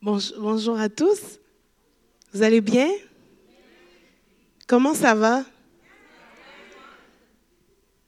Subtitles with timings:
[0.00, 1.38] Bonjour, à tous.
[2.32, 2.88] Vous allez bien?
[4.66, 5.44] Comment ça va?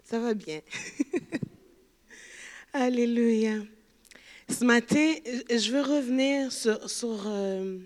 [0.04, 0.60] Ça va bien.
[2.72, 3.58] Alléluia.
[4.48, 5.14] Ce matin,
[5.50, 7.78] je veux revenir sur, euh,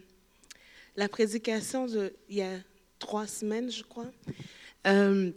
[0.97, 2.59] la prédication d'il y a
[2.99, 4.11] trois semaines, je crois.
[4.87, 5.33] Euh,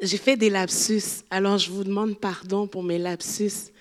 [0.00, 3.72] j'ai fait des lapsus, alors je vous demande pardon pour mes lapsus.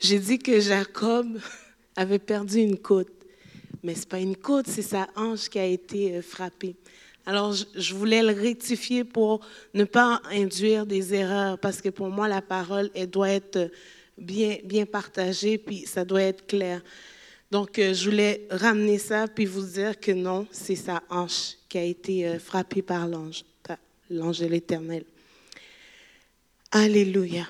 [0.00, 1.26] J'ai dit que Jacob
[1.96, 3.08] avait perdu une côte
[3.84, 6.74] mais ce n'est pas une côte, c'est sa hanche qui a été euh, frappée.
[7.26, 9.40] Alors, je, voulais le rectifier pour
[9.74, 13.70] ne pas induire des erreurs, parce que pour moi, la parole, elle doit être
[14.16, 16.82] bien, bien partagée, puis ça doit être clair.
[17.50, 21.76] Donc, euh, je voulais ramener ça, puis vous dire que non, c'est sa hanche qui
[21.76, 23.44] a été euh, frappée par l'ange,
[24.10, 25.04] l'ange de l'Éternel.
[26.76, 27.46] Alléluia.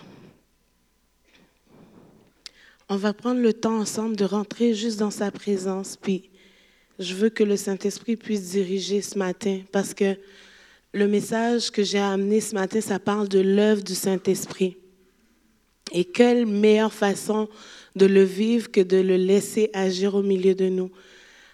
[2.90, 6.28] On va prendre le temps ensemble de rentrer juste dans sa présence, puis
[6.98, 10.18] je veux que le Saint-Esprit puisse diriger ce matin, parce que
[10.92, 14.76] le message que j'ai amené ce matin, ça parle de l'œuvre du Saint-Esprit.
[15.90, 17.48] Et quelle meilleure façon
[17.96, 20.90] de le vivre que de le laisser agir au milieu de nous.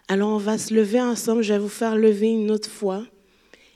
[0.09, 3.07] Alors on va se lever ensemble, je vais vous faire lever une autre fois.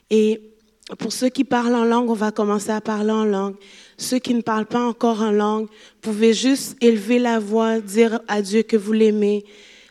[0.09, 0.51] Et
[0.99, 3.55] pour ceux qui parlent en langue, on va commencer à parler en langue.
[3.97, 5.67] Ceux qui ne parlent pas encore en langue,
[6.01, 9.45] pouvez juste élever la voix, dire à Dieu que vous l'aimez,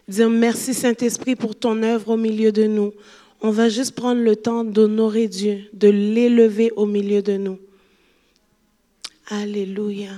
[0.06, 2.92] dire merci Saint-Esprit pour ton œuvre au milieu de nous.
[3.40, 7.58] On va juste prendre le temps d'honorer Dieu, de l'élever au milieu de nous.
[9.28, 10.12] Alléluia.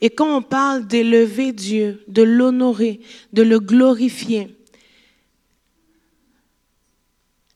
[0.00, 3.00] Et quand on parle d'élever Dieu, de l'honorer,
[3.32, 4.48] de le glorifier,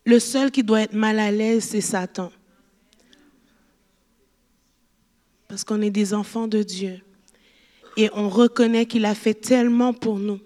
[0.05, 2.31] le seul qui doit être mal à l'aise, c'est Satan.
[5.55, 7.01] parce qu'on est des enfants de Dieu.
[7.97, 10.41] Et on reconnaît qu'il a fait tellement pour nous.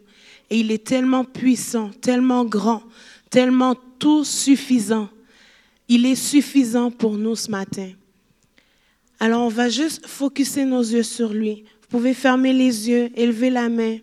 [0.51, 2.83] Et il est tellement puissant, tellement grand,
[3.31, 5.09] tellement tout suffisant.
[5.89, 7.91] Il est suffisant pour nous ce matin.
[9.19, 11.65] Alors on va juste focuser nos yeux sur lui.
[11.81, 13.97] Vous pouvez fermer les yeux, élever la main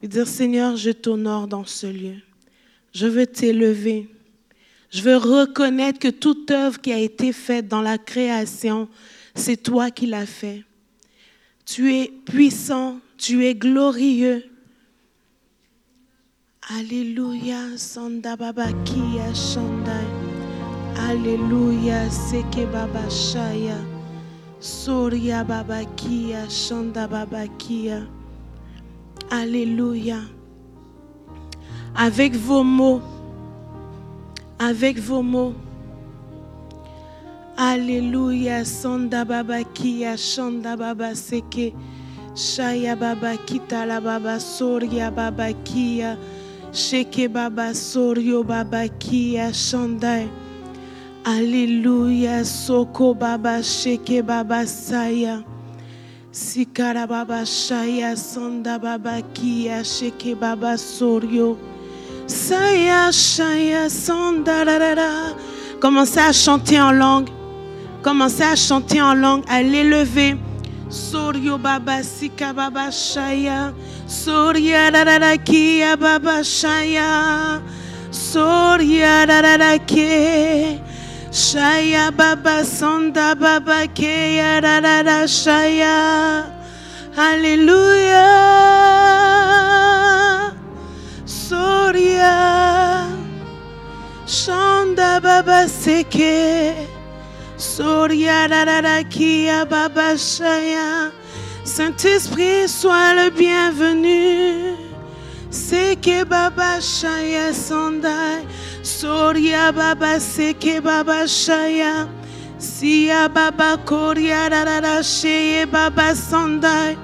[0.00, 2.14] et dire Seigneur, je t'honore dans ce lieu.
[2.94, 4.08] Je veux t'élever.
[4.94, 8.88] Je veux reconnaître que toute œuvre qui a été faite dans la création,
[9.34, 10.62] c'est toi qui l'as fait.
[11.66, 14.44] Tu es puissant, tu es glorieux.
[16.78, 20.06] Alléluia, Sanda Baba Kia Shandai.
[21.10, 23.78] Alléluia, Seke Baba Shaya.
[24.60, 28.02] Soria Baba Kia, Shanda Baba Kia.
[29.28, 30.20] Alléluia.
[31.96, 33.02] Avec vos mots,
[34.58, 35.54] avec vos mots,
[37.56, 38.64] Alléluia.
[38.64, 41.72] Sonda baba kia, shonda baba seke.
[42.34, 46.18] Shaya baba kita la baba soria baba kia.
[46.72, 50.28] Sheke baba sorio baba kia shonda.
[51.24, 52.44] Alléluia.
[52.44, 55.44] Soko baba sheke baba saya.
[56.32, 61.56] Sikara baba shaya sonda baba kia sheke baba sorio.
[62.26, 64.64] Saya shaya sonda
[65.78, 67.28] Commencez à chanter en langue.
[68.02, 70.36] Commencez à chanter en langue, à l'élever.
[70.88, 73.74] Sorio baba sika baba shaya.
[74.06, 74.90] Soria
[75.44, 77.60] kia baba shaya.
[78.10, 79.26] Soria
[79.86, 80.80] ke.
[81.30, 86.44] Shaya baba sonda baba ke ya shaya.
[87.16, 88.64] Alléluia.
[91.48, 93.08] Soria.
[94.26, 96.74] Shanda baba seke.
[101.64, 104.76] Saint-Esprit, sois le bienvenu.
[105.50, 108.46] Seke Baba Shaya Sandai.
[108.82, 112.08] Soria Baba Seke Baba Shaya.
[112.58, 116.96] Sia Baba Koria Rara Sheye Baba Sandai.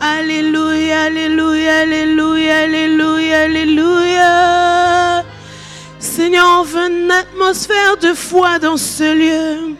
[0.00, 5.24] Alléluia, Alléluia, Alléluia, Alléluia, Alléluia.
[5.98, 9.76] Seigneur, on veut une atmosphère de foi dans ce lieu.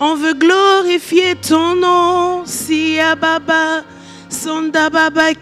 [0.00, 2.42] On veut glorifier ton nom.
[2.44, 3.84] Sia Baba,
[4.28, 5.32] Sonda Baba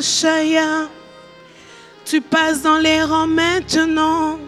[0.00, 0.88] Shaya.
[2.04, 4.38] Tu passes dans les rangs maintenant.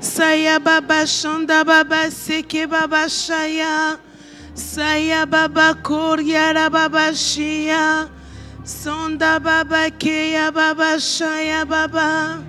[0.00, 3.98] Saya Baba Shanda Baba Seke Baba Shaya.
[4.54, 8.08] Saya Baba Baba Shia.
[8.68, 12.44] Sonda Baba Keya Baba Shaya Baba.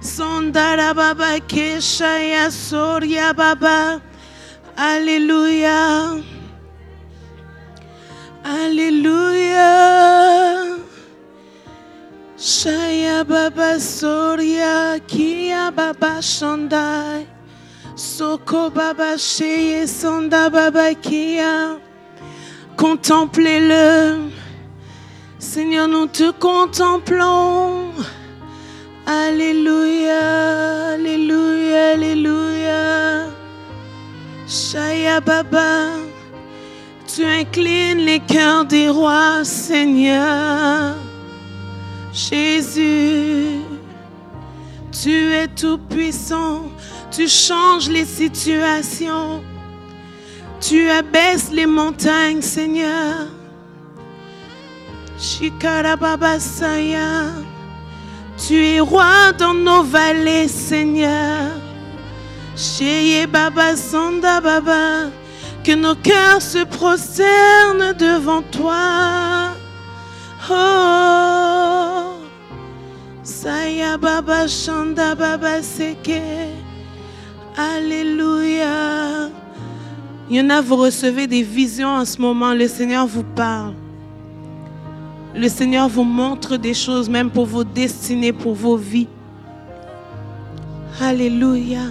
[0.00, 4.00] Sondara Baba Keshaya Soria Baba.
[4.76, 6.22] Alléluia.
[8.44, 9.66] Alléluia.
[12.38, 17.26] Shaya Baba Soria, Kia Baba Shandai.
[17.96, 21.76] Soko Baba Sheye Sanda Baba Kia.
[22.76, 24.25] Contemplez-le.
[25.38, 27.92] Seigneur, nous te contemplons.
[29.06, 33.26] Alléluia, Alléluia, Alléluia.
[34.48, 35.88] Shaya Baba,
[37.06, 40.94] tu inclines les cœurs des rois, Seigneur.
[42.14, 43.60] Jésus,
[44.90, 46.62] tu es tout puissant,
[47.10, 49.42] tu changes les situations,
[50.60, 53.35] tu abaisses les montagnes, Seigneur.
[55.18, 57.32] Shikarababasaya,
[58.36, 61.50] tu es roi dans nos vallées, Seigneur.
[62.56, 65.10] Cheye Baba Sanda Baba,
[65.62, 69.50] que nos cœurs se prosternent devant toi.
[70.50, 72.14] Oh,
[73.22, 76.22] Saya Baba Shanda Baba Seke.
[77.56, 79.30] Alléluia.
[80.28, 82.52] Il a, vous recevez des visions en ce moment.
[82.52, 83.72] Le Seigneur vous parle.
[85.36, 89.06] Le Seigneur vous montre des choses, même pour vos destinées, pour vos vies.
[90.98, 91.82] Alléluia.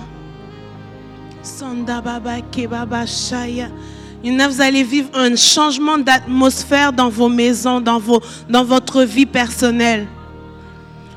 [4.24, 8.20] Vous allez vivre un changement d'atmosphère dans vos maisons, dans, vos,
[8.50, 10.08] dans votre vie personnelle.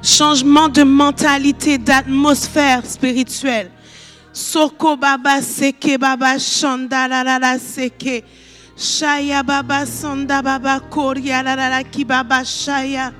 [0.02, 3.70] Changement de mentalité, d'atmosphère spirituelle.
[4.34, 8.22] Soko Baba Seke Baba Shanda la la la Seke.
[8.78, 13.12] Shaya Baba Sanda Baba Koria la Ki Baba Shaya.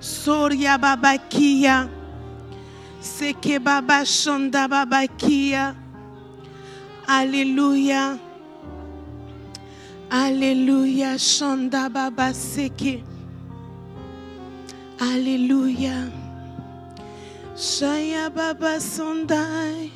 [0.00, 1.86] Soria Baba Kia.
[2.98, 5.76] Seke Baba Shanda Baba Kia.
[7.06, 8.18] Alléluia.
[10.10, 11.18] Alléluia.
[11.18, 13.04] Shanda Baba Seke.
[14.98, 16.10] Alléluia.
[17.54, 19.90] Shaya Baba Sondai.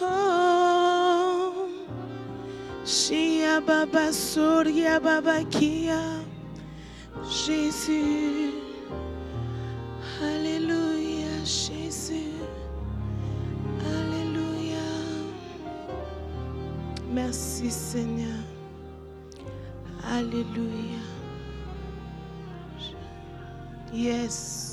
[0.00, 1.65] Oh.
[2.86, 6.22] Shia Baba Soria Baba Kia.
[7.28, 8.52] Jésus.
[10.22, 12.30] Alléluia, Jésus.
[13.84, 14.86] Alléluia.
[17.12, 18.38] Merci Seigneur.
[20.08, 21.02] Alléluia.
[23.92, 24.65] Yes.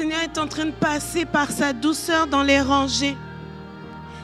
[0.00, 3.18] Seigneur est en train de passer par sa douceur dans les rangées.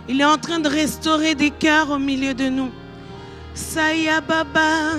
[0.09, 2.71] Il est en train de restaurer des cœurs au milieu de nous.
[3.53, 4.97] Saya Baba.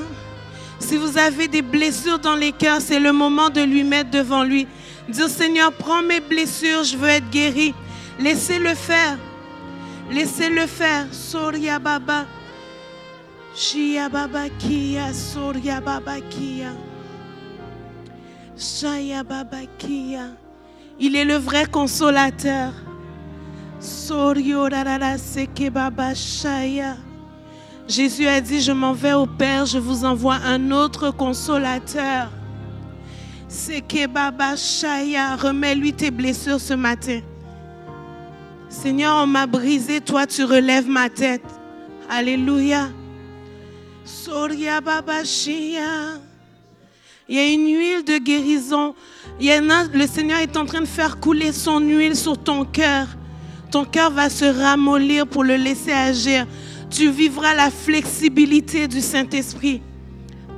[0.78, 4.44] Si vous avez des blessures dans les cœurs, c'est le moment de lui mettre devant
[4.44, 4.68] lui.
[5.10, 7.74] Dire Seigneur, prends mes blessures, je veux être guéri.
[8.20, 9.18] Laissez-le faire.
[10.12, 11.08] Laissez-le faire.
[11.12, 12.28] Soria Baba.
[13.56, 15.12] Shia Baba Kia.
[15.12, 16.74] Soria Baba Kia.
[19.24, 20.28] Baba Kia.
[21.00, 22.74] Il est le vrai consolateur.
[27.88, 32.30] Jésus a dit, je m'en vais au Père, je vous envoie un autre consolateur.
[34.58, 37.22] Shaya, remets-lui tes blessures ce matin.
[38.70, 41.46] Seigneur, on m'a brisé, toi tu relèves ma tête.
[42.10, 42.90] Alléluia.
[44.04, 46.20] Soria Baba Shia.
[47.30, 48.96] Il y a une huile de guérison.
[49.40, 52.64] Il y a, le Seigneur est en train de faire couler son huile sur ton
[52.64, 53.08] cœur.
[53.72, 56.48] Ton cœur va se ramollir pour le laisser agir.
[56.90, 59.82] Tu vivras la flexibilité du Saint-Esprit.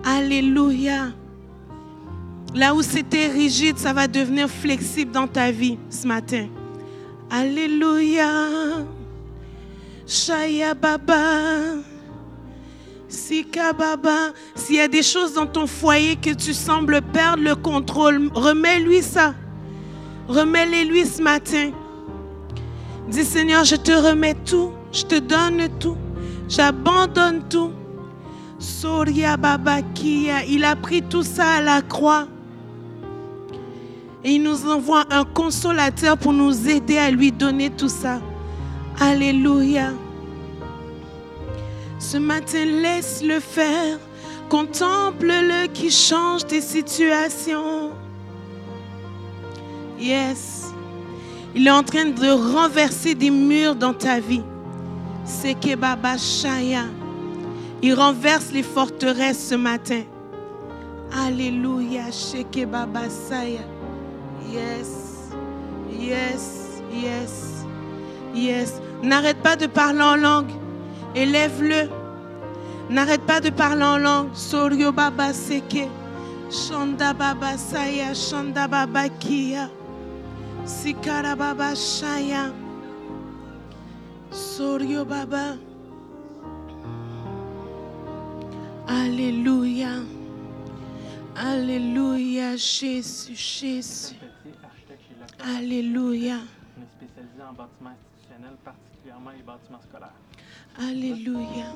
[0.05, 1.07] Alléluia.
[2.53, 6.47] Là où c'était rigide, ça va devenir flexible dans ta vie ce matin.
[7.31, 8.27] Alléluia.
[10.05, 11.88] Shaya Baba.
[13.09, 17.55] Sika Baba, s'il y a des choses dans ton foyer que tu sembles perdre le
[17.55, 19.33] contrôle, remets-lui ça.
[20.27, 21.71] Remets-les-lui ce matin.
[23.07, 25.97] Dis Seigneur, je te remets tout, je te donne tout,
[26.47, 27.71] j'abandonne tout.
[28.59, 32.27] Soria Baba Kia, il a pris tout ça à la croix.
[34.23, 38.21] Et il nous envoie un consolateur pour nous aider à lui donner tout ça.
[38.99, 39.93] Alléluia.
[41.99, 43.99] Ce matin, laisse-le faire.
[44.49, 47.91] Contemple-le qui change tes situations.
[49.99, 50.73] Yes.
[51.53, 54.43] Il est en train de renverser des murs dans ta vie.
[55.25, 56.85] C'est Baba Shaya.
[57.81, 60.01] Il renverse les forteresses ce matin.
[61.25, 62.11] Alléluia.
[62.11, 63.61] Sheke Baba Saya.
[64.51, 65.29] Yes.
[65.91, 66.81] Yes.
[66.91, 67.65] Yes.
[68.33, 68.81] Yes.
[69.03, 70.51] N'arrête pas de parler en langue.
[71.15, 71.89] Élève-le.
[72.89, 74.29] N'arrête pas de parler en langue.
[74.33, 75.87] Sorio Baba Seke.
[76.49, 78.13] Shanda Baba Saya.
[78.13, 79.69] Shanda Baba Kia.
[80.65, 82.51] Sikara Baba Shaya.
[84.31, 85.55] Sorio Baba.
[88.87, 90.01] Alléluia.
[91.35, 94.15] Alléluia, Jésus, Jésus.
[95.39, 96.39] Alléluia.
[96.77, 100.11] On est spécialisé en particulièrement les bâtiments scolaires.
[100.79, 101.67] Alléluia.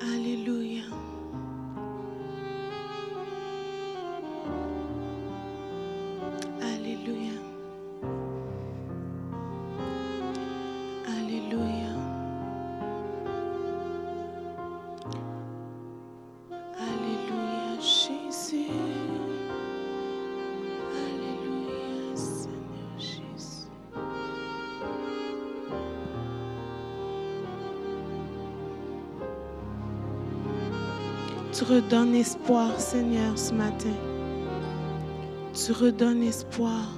[0.00, 0.82] Alléluia.
[6.60, 7.45] Alléluia.
[31.56, 33.94] Tu redonnes espoir, Seigneur, ce matin.
[35.54, 36.90] Tu redonnes espoir.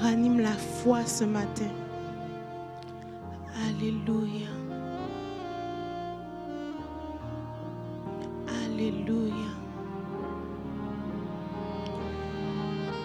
[0.00, 1.68] Ranime la foi ce matin.
[3.68, 4.48] Alléluia.
[8.64, 9.34] Alléluia.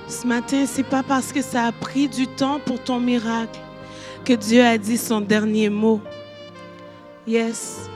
[0.08, 3.60] Ce matin, c'est pas parce que ça a pris du temps pour ton miracle
[4.24, 6.00] que Dieu a dit son dernier mot.
[7.28, 7.89] Yes.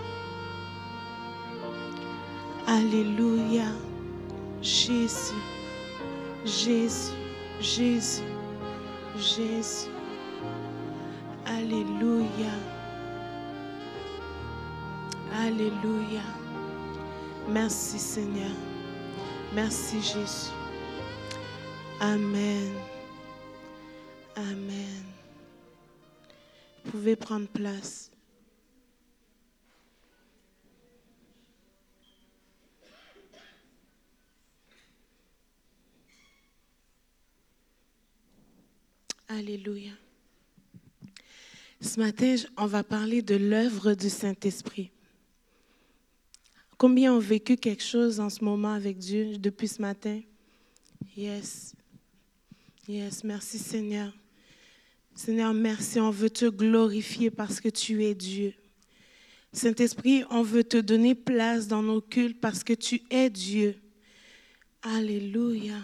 [2.73, 3.67] Alléluia.
[4.63, 5.35] Jésus.
[6.43, 7.13] Jésus.
[7.61, 8.23] Jésus.
[9.15, 9.91] Jésus.
[11.45, 12.53] Alléluia.
[15.31, 16.23] Alléluia.
[17.47, 18.55] Merci Seigneur.
[19.53, 20.51] Merci Jésus.
[21.99, 22.73] Amen.
[24.35, 25.03] Amen.
[26.83, 28.12] Vous pouvez prendre place.
[39.27, 39.91] Alléluia.
[41.81, 44.91] Ce matin, on va parler de l'œuvre du Saint-Esprit.
[46.77, 50.21] Combien ont vécu quelque chose en ce moment avec Dieu depuis ce matin?
[51.15, 51.75] Yes.
[52.87, 54.13] Yes, merci Seigneur.
[55.15, 55.99] Seigneur, merci.
[55.99, 58.53] On veut te glorifier parce que tu es Dieu.
[59.53, 63.75] Saint-Esprit, on veut te donner place dans nos cultes parce que tu es Dieu.
[64.81, 65.77] Alléluia.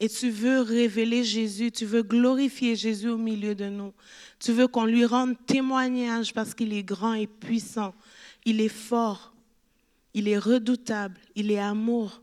[0.00, 3.92] Et tu veux révéler Jésus, tu veux glorifier Jésus au milieu de nous.
[4.38, 7.94] Tu veux qu'on lui rende témoignage parce qu'il est grand et puissant.
[8.46, 9.34] Il est fort.
[10.14, 11.20] Il est redoutable.
[11.34, 12.22] Il est amour.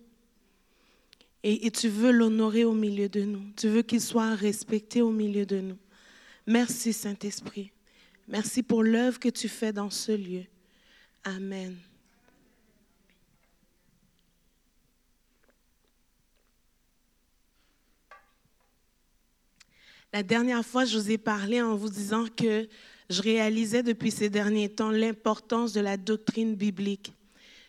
[1.43, 3.43] Et, tu veux l'honorer au milieu de nous.
[3.55, 5.77] Tu veux qu'il soit respecté au milieu de nous.
[6.47, 7.71] Merci Saint-Esprit.
[8.27, 10.43] Merci pour l'œuvre que tu fais dans ce lieu.
[11.23, 11.77] Amen.
[20.13, 22.67] La dernière fois, je vous ai parlé en vous disant que
[23.09, 27.11] je réalisais depuis ces derniers temps l'importance de la doctrine biblique,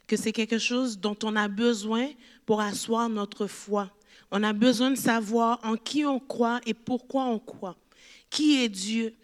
[0.06, 2.08] que c'est quelque chose dont on a besoin
[2.46, 3.90] pour asseoir notre foi.
[4.30, 7.76] On a besoin de savoir en qui on croit et pourquoi on croit.
[8.30, 9.14] Qui est Dieu?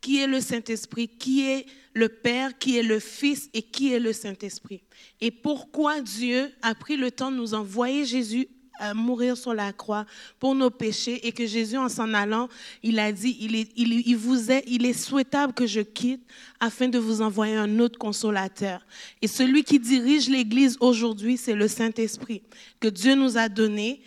[0.00, 1.08] Qui est le Saint-Esprit?
[1.08, 2.56] Qui est le Père?
[2.58, 3.50] Qui est le Fils?
[3.52, 4.82] Et qui est le Saint-Esprit?
[5.20, 8.48] Et pourquoi Dieu a pris le temps de nous envoyer Jésus
[8.94, 10.06] mourir sur la croix
[10.38, 12.48] pour nos péchés et que Jésus, en s'en allant,
[12.82, 16.22] il a dit, il il, il vous est, il est souhaitable que je quitte
[16.60, 18.84] afin de vous envoyer un autre consolateur.
[19.20, 22.42] Et celui qui dirige l'Église aujourd'hui, c'est le Saint-Esprit
[22.80, 24.02] que Dieu nous a donné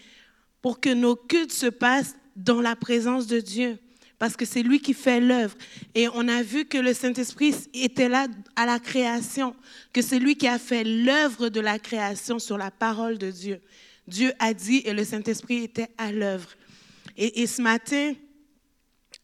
[0.61, 3.77] pour que nos cultes se passent dans la présence de Dieu
[4.17, 5.55] parce que c'est lui qui fait l'œuvre.
[5.93, 9.55] Et on a vu que le Saint-Esprit était là à la création,
[9.93, 13.61] que c'est lui qui a fait l'œuvre de la création sur la parole de Dieu.
[14.07, 16.49] Dieu a dit et le Saint-Esprit était à l'œuvre.
[17.17, 18.13] Et, ce matin,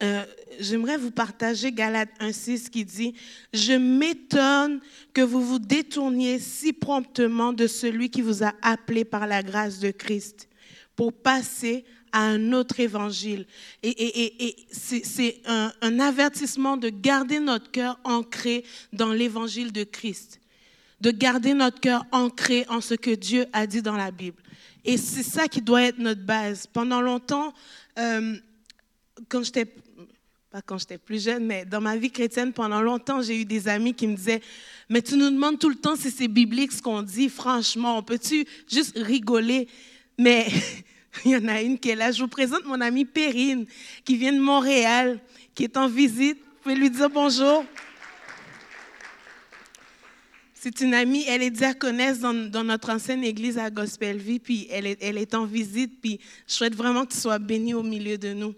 [0.01, 0.23] euh,
[0.59, 3.13] j'aimerais vous partager Galates 1.6 qui dit,
[3.53, 4.79] Je m'étonne
[5.13, 9.79] que vous vous détourniez si promptement de celui qui vous a appelé par la grâce
[9.79, 10.47] de Christ
[10.95, 11.83] pour passer
[12.13, 13.45] à un autre évangile.
[13.83, 20.39] Et, c'est un avertissement de garder notre cœur ancré dans l'évangile de Christ,
[21.01, 24.40] de garder notre cœur ancré en ce que Dieu a dit dans la Bible.
[24.83, 26.67] Et c'est ça qui doit être notre base.
[26.67, 27.53] Pendant longtemps,
[27.99, 28.35] euh,
[29.29, 29.65] quand j'étais,
[30.49, 33.67] pas quand j'étais plus jeune, mais dans ma vie chrétienne, pendant longtemps, j'ai eu des
[33.67, 34.41] amis qui me disaient,
[34.89, 38.03] mais tu nous demandes tout le temps si c'est biblique ce qu'on dit, franchement, on
[38.03, 39.67] peut-tu juste rigoler?
[40.17, 40.47] Mais
[41.25, 42.11] il y en a une qui est là.
[42.11, 43.65] Je vous présente mon amie Perrine,
[44.03, 45.19] qui vient de Montréal,
[45.53, 46.37] qui est en visite.
[46.37, 47.65] Vous pouvez lui dire bonjour.
[50.63, 54.67] C'est une amie, elle est diaconesse dans, dans, notre ancienne église à Gospel Vie, puis
[54.69, 57.81] elle est, elle est en visite, puis je souhaite vraiment que tu sois bénie au
[57.81, 58.53] milieu de nous.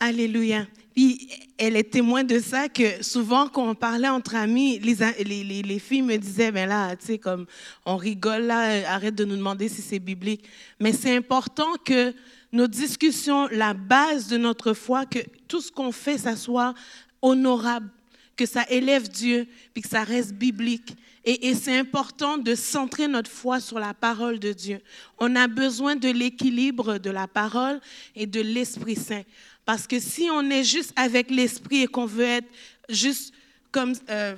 [0.00, 0.66] Alléluia.
[0.92, 5.62] Puis elle est témoin de ça, que souvent quand on parlait entre amis, les, les,
[5.62, 7.46] les, filles me disaient, ben là, tu sais, comme
[7.86, 10.44] on rigole là, arrête de nous demander si c'est biblique.
[10.80, 12.12] Mais c'est important que
[12.50, 16.74] nos discussions, la base de notre foi, que tout ce qu'on fait, ça soit
[17.22, 17.88] honorable,
[18.36, 20.96] que ça élève Dieu, puis que ça reste biblique.
[21.26, 24.80] Et, c'est important de centrer notre foi sur la parole de Dieu.
[25.18, 27.80] On a besoin de l'équilibre de la parole
[28.14, 29.22] et de l'Esprit Saint.
[29.64, 32.48] Parce que si on est juste avec l'Esprit et qu'on veut être
[32.90, 33.32] juste
[33.72, 34.36] comme euh,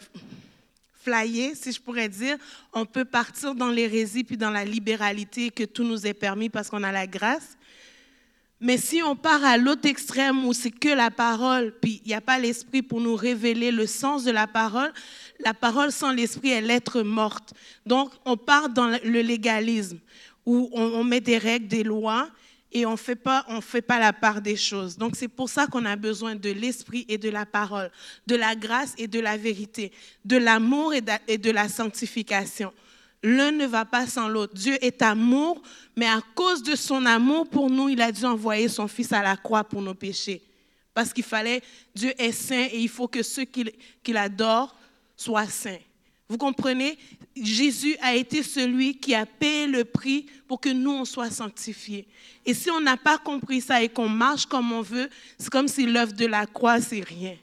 [1.02, 2.36] flyé, si je pourrais dire,
[2.72, 6.70] on peut partir dans l'hérésie puis dans la libéralité que tout nous est permis parce
[6.70, 7.56] qu'on a la grâce.
[8.60, 12.14] Mais si on part à l'autre extrême où c'est que la parole, puis il n'y
[12.14, 14.92] a pas l'esprit pour nous révéler le sens de la parole,
[15.40, 17.52] la parole sans l'esprit est l'être morte.
[17.84, 19.98] Donc on part dans le légalisme
[20.46, 22.30] où on, met des règles, des lois
[22.72, 24.96] et on ne fait pas la part des choses.
[24.96, 27.90] Donc c'est pour ça qu'on a besoin de l'esprit et de la parole,
[28.26, 29.92] de la grâce et de la vérité,
[30.24, 32.72] de l'amour et de la sanctification.
[33.22, 34.54] L'un ne va pas sans l'autre.
[34.54, 35.62] Dieu est amour,
[35.96, 39.22] mais à cause de son amour pour nous, il a dû envoyer son Fils à
[39.22, 40.42] la croix pour nos péchés.
[40.94, 41.62] Parce qu'il fallait,
[41.94, 44.74] Dieu est saint et il faut que ceux qui, adorent
[45.16, 45.78] soient saints.
[46.28, 46.98] Vous comprenez?
[47.36, 52.06] Jésus a été celui qui a payé le prix pour que nous, on soit sanctifiés.
[52.44, 55.68] Et si on n'a pas compris ça et qu'on marche comme on veut, c'est comme
[55.68, 57.36] si l'œuvre de la croix, c'est rien.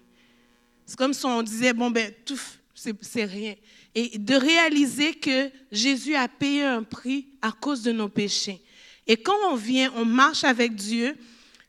[0.85, 2.39] C'est comme si on disait, bon, ben, tout,
[2.73, 3.55] c'est rien
[3.95, 8.61] et de réaliser que Jésus a payé un prix à cause de nos péchés.
[9.05, 11.15] Et quand on vient, on marche avec Dieu,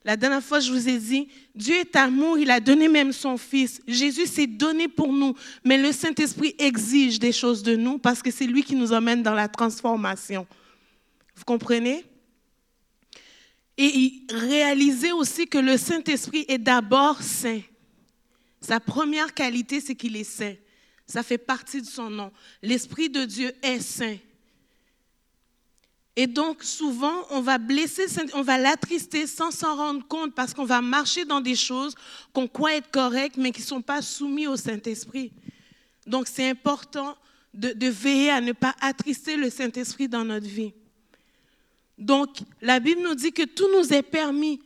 [0.05, 3.39] la dernière fois, je vous ai dit, Dieu est amour, il a donné même son
[3.39, 3.81] Fils.
[3.89, 5.35] Jésus s'est donné pour nous,
[5.65, 9.23] mais le Saint-Esprit exige des choses de nous parce que c'est lui qui nous emmène
[9.23, 10.47] dans la transformation.
[11.35, 12.05] Vous comprenez?
[13.77, 17.61] Et réaliser aussi que le Saint-Esprit est d'abord saint.
[18.61, 20.55] Sa première qualité, c'est qu'il est saint.
[21.07, 22.33] Ça fait partie de son nom.
[22.63, 24.17] L'Esprit de Dieu est saint.
[26.17, 30.65] Et donc, souvent, on va blesser, on va l'attrister sans s'en rendre compte parce qu'on
[30.65, 31.95] va marcher dans des choses
[32.33, 35.33] qu'on croit être correctes, mais qui ne sont pas soumises au Saint-Esprit.
[36.07, 37.17] Donc, c'est important
[37.53, 40.73] de, de, veiller à ne pas attrister le Saint-Esprit dans notre vie.
[41.99, 44.61] Donc, la Bible nous dit que tout nous est permis,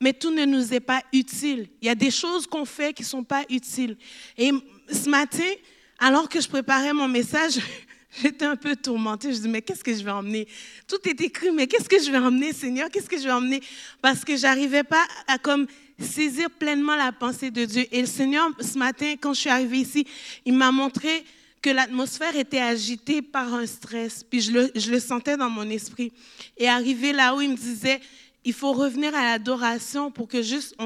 [0.00, 1.68] mais tout ne nous est pas utile.
[1.80, 3.96] Il y a des choses qu'on fait qui ne sont pas utiles.
[4.36, 4.50] Et
[4.90, 5.50] ce matin,
[5.98, 7.58] alors que je préparais mon message,
[8.22, 9.32] j'étais un peu tourmentée.
[9.32, 10.46] Je dis, mais qu'est-ce que je vais emmener?
[10.86, 12.88] Tout est écrit, mais qu'est-ce que je vais emmener, Seigneur?
[12.90, 13.60] Qu'est-ce que je vais emmener?
[14.00, 15.66] Parce que j'arrivais pas à comme
[15.98, 17.86] saisir pleinement la pensée de Dieu.
[17.90, 20.06] Et le Seigneur, ce matin, quand je suis arrivée ici,
[20.44, 21.24] il m'a montré
[21.60, 24.22] que l'atmosphère était agitée par un stress.
[24.22, 26.12] Puis je le, je le sentais dans mon esprit.
[26.56, 28.00] Et arrivé là où il me disait,
[28.44, 30.76] il faut revenir à l'adoration pour que juste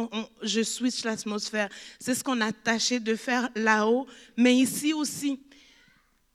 [0.43, 1.69] je switch l'atmosphère.
[2.01, 5.41] C'est ce qu'on a tâché de faire là-haut, mais ici aussi.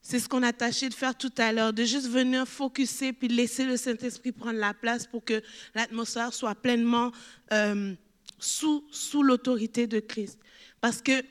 [0.00, 3.28] C'est ce qu'on a tâché de faire tout à l'heure, de juste venir focuser puis
[3.28, 5.42] laisser le Saint-Esprit prendre la place pour que
[5.74, 7.12] l'atmosphère soit pleinement
[7.52, 7.94] euh,
[8.38, 10.38] sous, sous l'autorité de Christ.
[10.80, 11.22] Parce que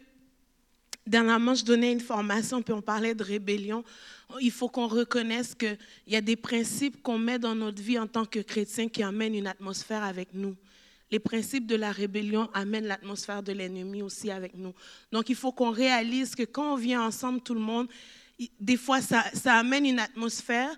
[1.07, 3.83] dernièrement, je donnais une formation, puis on parlait de rébellion
[4.41, 8.07] il faut qu'on reconnaisse qu'il y a des principes qu'on met dans notre vie en
[8.07, 10.55] tant que chrétien qui amènent une atmosphère avec nous.
[11.09, 14.73] Les principes de la rébellion amènent l'atmosphère de l'ennemi aussi avec nous.
[15.11, 17.87] Donc il faut qu'on réalise que quand on vient ensemble, tout le monde,
[18.59, 20.75] des fois ça, amène une atmosphère,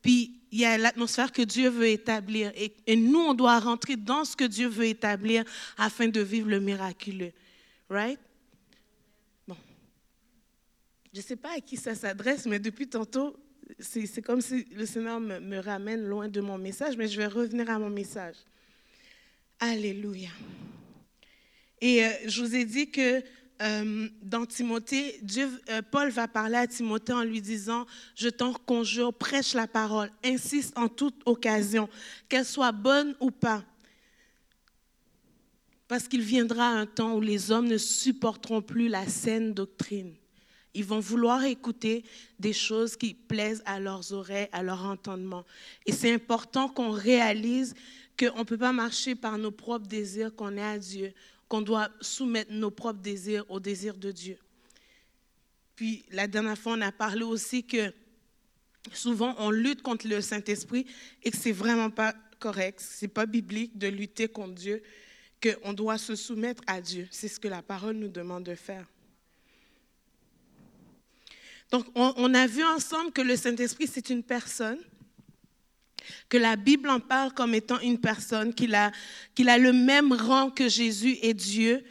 [0.00, 2.52] puis il y a l'atmosphère que Dieu veut établir.
[2.54, 5.44] Et, et, nous, on doit rentrer dans ce que Dieu veut établir
[5.76, 7.32] afin de vivre le miraculeux.
[7.88, 8.18] Right?
[11.12, 13.36] Je ne sais pas à qui ça s'adresse, mais depuis tantôt,
[13.78, 17.68] c'est comme si le Seigneur me, ramène loin de mon message, mais je vais revenir
[17.68, 18.36] à mon message.
[19.60, 20.30] Alléluia.
[21.80, 23.22] Et euh, je vous ai dit que
[23.60, 25.20] euh, dans Timothée,
[25.68, 30.10] euh, Paul va parler à Timothée en lui disant, je t'en conjure, prêche la parole,
[30.24, 31.88] insiste en toute occasion,
[32.28, 33.62] qu'elle soit bonne ou pas.
[35.88, 40.14] Parce qu'il viendra un temps où les hommes ne supporteront plus la saine doctrine.
[40.74, 42.04] Ils vont vouloir écouter
[42.38, 45.44] des choses qui plaisent à leurs oreilles, à leur entendement.
[45.86, 47.74] Et c'est important qu'on réalise
[48.18, 51.12] qu'on ne peut pas marcher par nos propres désirs, qu'on est à Dieu,
[51.48, 54.38] qu'on doit soumettre nos propres désirs au désir de Dieu.
[55.76, 57.92] Puis la dernière fois, on a parlé aussi que
[58.92, 60.86] souvent on lutte contre le Saint-Esprit
[61.22, 64.82] et que c'est vraiment pas correct, c'est pas biblique de lutter contre Dieu,
[65.42, 67.08] qu'on doit se soumettre à Dieu.
[67.10, 68.86] C'est ce que la parole nous demande de faire.
[71.72, 74.76] Donc, on, a vu ensemble que le Saint-Esprit, c'est une personne,
[76.28, 78.92] que la Bible en parle comme étant une personne, qu'il a,
[79.34, 81.82] qu'il a le même rang que Jésus et Dieu.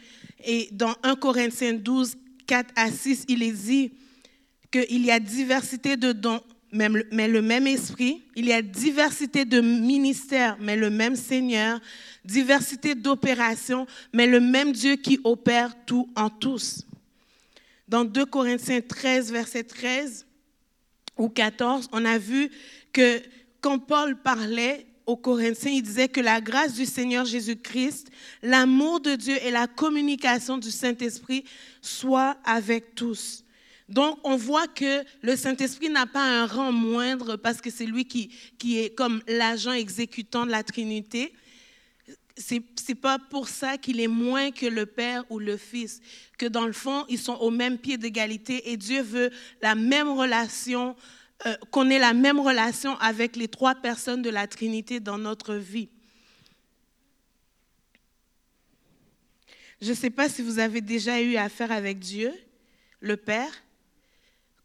[0.45, 2.15] Et dans 1 Corinthiens 12,
[2.45, 3.91] 4 à 6, il est dit
[4.69, 6.41] qu'il y a diversité de dons,
[6.71, 8.21] mais le même esprit.
[8.35, 11.79] Il y a diversité de ministères, mais le même Seigneur.
[12.23, 16.85] Diversité d'opérations, mais le même Dieu qui opère tout en tous
[17.91, 20.25] dans 2 Corinthiens 13, verset 13
[21.17, 22.49] ou 14, on a vu
[22.93, 23.21] que
[23.59, 28.07] quand Paul parlait aux Corinthiens, il disait que la grâce du Seigneur Jésus-Christ,
[28.43, 31.43] l'amour de Dieu et la communication du Saint-Esprit
[31.81, 33.43] soient avec tous.
[33.89, 38.05] Donc, on voit que le Saint-Esprit n'a pas un rang moindre parce que c'est lui
[38.05, 41.33] qui, qui est comme l'agent exécutant de la Trinité,
[42.37, 46.01] c'est n'est pas pour ça qu'il est moins que le Père ou le Fils,
[46.37, 50.09] que dans le fond, ils sont au même pied d'égalité et Dieu veut la même
[50.09, 50.95] relation,
[51.45, 55.55] euh, qu'on ait la même relation avec les trois personnes de la Trinité dans notre
[55.55, 55.89] vie.
[59.81, 62.31] Je ne sais pas si vous avez déjà eu affaire avec Dieu,
[62.99, 63.51] le Père.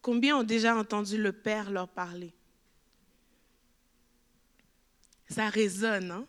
[0.02, 2.34] Combien ont déjà entendu le Père leur parler?
[5.28, 6.26] Ça résonne, hein?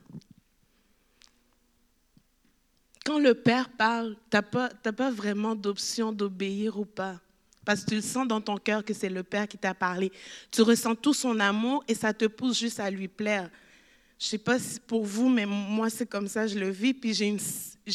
[3.07, 7.21] Quand le Père parle, tu n'as pas, pas vraiment d'option d'obéir ou pas.
[7.63, 10.11] Parce que tu le sens dans ton cœur que c'est le Père qui t'a parlé.
[10.51, 13.49] Tu ressens tout son amour et ça te pousse juste à lui plaire.
[14.19, 16.93] Je ne sais pas si pour vous, mais moi, c'est comme ça, je le vis.
[16.93, 17.39] Puis j'ai une,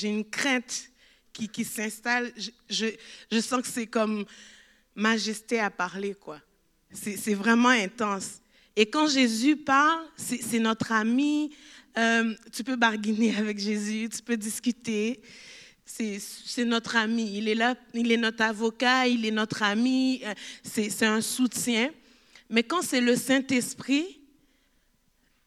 [0.03, 0.91] une crainte
[1.31, 2.33] qui, qui s'installe.
[2.71, 2.87] Je,
[3.31, 4.25] je, sens que c'est comme
[4.95, 6.41] majesté à parler, quoi.
[6.91, 8.41] C'est, vraiment intense.
[8.75, 11.51] Et quand Jésus parle, c'est notre ami,
[11.99, 15.21] euh, tu peux barguiner avec Jésus, tu peux discuter.
[15.85, 17.37] C'est notre ami.
[17.37, 21.91] Il est là, il est notre avocat, il est notre ami, euh, c'est un soutien.
[22.49, 24.21] Mais quand c'est le Saint-Esprit,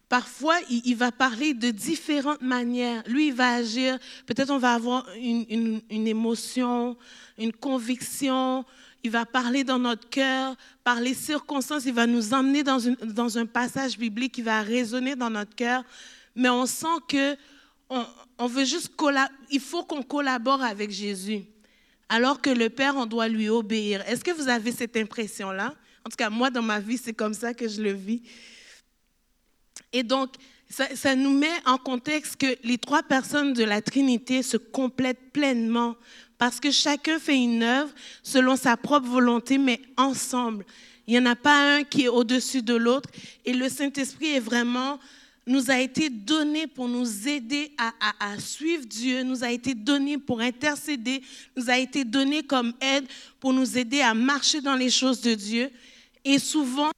[0.07, 3.03] parfois, il, va parler de différentes manières.
[3.07, 3.97] Lui, il va agir.
[4.27, 6.95] Peut-être on va avoir une, émotion,
[7.39, 8.65] une conviction.
[9.03, 11.85] Il va parler dans notre cœur, par les circonstances.
[11.85, 15.83] Il va nous emmener dans un passage biblique qui va résonner dans notre cœur
[16.35, 17.35] mais on sent que
[18.37, 18.91] on, veut juste
[19.51, 21.43] il faut qu'on collabore avec Jésus.
[22.09, 24.01] Alors que le Père, on doit lui obéir.
[24.07, 25.73] Est-ce que vous avez cette impression-là?
[26.05, 28.21] En tout cas, moi, dans ma vie, c'est comme ça que je le vis.
[29.91, 30.33] Et donc,
[30.69, 35.31] ça, ça, nous met en contexte que les trois personnes de la Trinité se complètent
[35.31, 35.95] pleinement
[36.37, 37.93] parce que chacun fait une œuvre
[38.23, 40.65] selon sa propre volonté, mais ensemble.
[41.07, 43.09] Il n'y en a pas un qui est au-dessus de l'autre.
[43.45, 44.99] Et le Saint-Esprit est vraiment
[45.47, 50.41] nous a été donné pour nous aider à, suivre Dieu, nous a été donné pour
[50.41, 51.21] intercéder,
[51.55, 53.05] nous a été donné comme aide
[53.39, 55.69] pour nous aider à marcher dans les choses de Dieu.
[56.23, 56.89] Et souvent,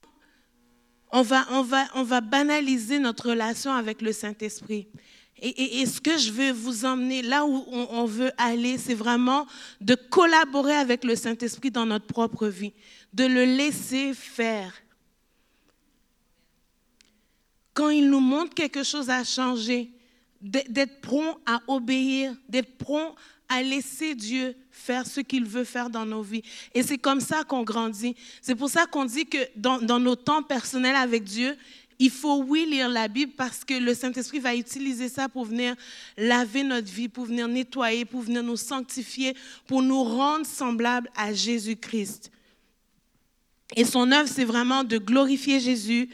[1.12, 4.88] on va, on va, on va banaliser notre relation avec le Saint-Esprit.
[5.40, 9.46] Et, ce que je veux vous emmener, là où on, on veut aller, c'est vraiment
[9.80, 12.74] de collaborer avec le Saint-Esprit dans notre propre vie,
[13.14, 14.74] de le laisser faire
[17.78, 19.92] quand il nous montre quelque chose à changer,
[20.42, 23.14] d'être prompt à obéir, d'être prompt
[23.48, 26.42] à laisser Dieu faire ce qu'il veut faire dans nos vies.
[26.74, 28.16] Et c'est comme ça qu'on grandit.
[28.42, 31.56] C'est pour ça qu'on dit que dans, dans, nos temps personnels avec Dieu,
[32.00, 35.76] il faut, oui, lire la Bible parce que le Saint-Esprit va utiliser ça pour venir
[36.18, 39.36] laver notre vie, pour venir nettoyer, pour venir nous sanctifier,
[39.68, 42.32] pour nous rendre semblables à Jésus-Christ.
[43.76, 46.10] Et son œuvre, c'est vraiment de glorifier Jésus,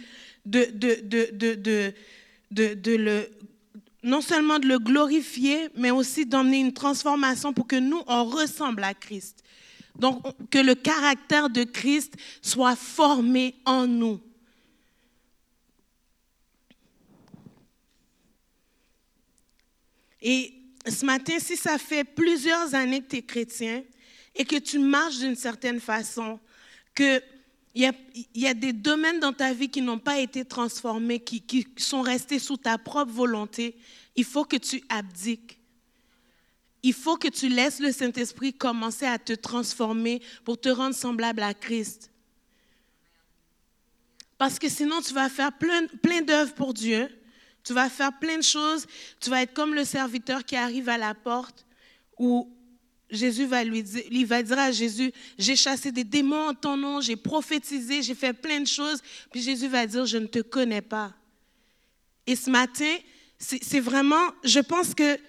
[0.46, 1.94] de, de,
[2.52, 3.30] de, le,
[4.04, 8.84] non seulement de le glorifier, mais aussi d'emmener une transformation pour que nous, on ressemble
[8.84, 9.44] à Christ.
[9.96, 14.20] Donc, que le caractère de Christ soit formé en nous.
[20.22, 20.54] Et
[20.88, 23.84] ce matin, si ça fait plusieurs années que tu es chrétien,
[24.36, 26.40] et que tu marches d'une certaine façon,
[27.74, 27.94] qu'il
[28.36, 32.40] y a, des domaines dans ta vie qui n'ont pas été transformés, qui, sont restés
[32.40, 33.76] sous ta propre volonté,
[34.16, 35.60] il faut que tu abdiques.
[36.84, 41.42] Il faut que tu laisses le Saint-Esprit commencer à te transformer pour te rendre semblable
[41.42, 42.12] à Christ.
[44.38, 47.08] Parce que sinon, tu vas faire plein, plein d'œuvres pour Dieu.
[47.64, 48.86] Tu vas faire plein de choses.
[49.22, 51.66] Tu vas être comme le serviteur qui arrive à la porte
[52.20, 52.54] où
[53.14, 56.78] Jésus va lui dire, il va dire à Jésus, j'ai chassé des démons en ton
[56.78, 59.02] nom, j'ai prophétisé, j'ai fait plein de choses.
[59.32, 61.14] Puis Jésus va dire, je ne te connais pas.
[62.26, 62.96] Et ce matin,
[63.38, 65.20] c'est vraiment, je pense que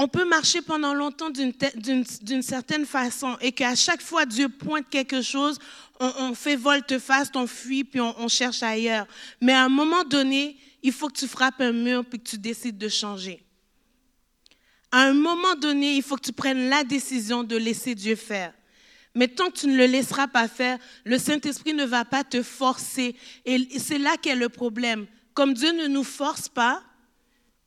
[0.00, 5.22] on peut marcher pendant longtemps d'une certaine façon et qu'à chaque fois Dieu pointe quelque
[5.22, 5.58] chose,
[5.98, 9.08] on, fait volte-face, on fuit, puis on, on, cherche ailleurs.
[9.40, 12.38] Mais à un moment donné, il faut que tu frappes un mur, puis que tu
[12.38, 13.44] décides de changer.
[14.90, 18.52] À un moment donné, il faut que tu prennes la décision de laisser Dieu faire.
[19.14, 22.42] Mais tant que tu ne le laisseras pas faire, le Saint-Esprit ne va pas te
[22.42, 23.16] forcer.
[23.44, 25.06] Et c'est là qu'est le problème.
[25.34, 26.82] Comme Dieu ne nous force pas,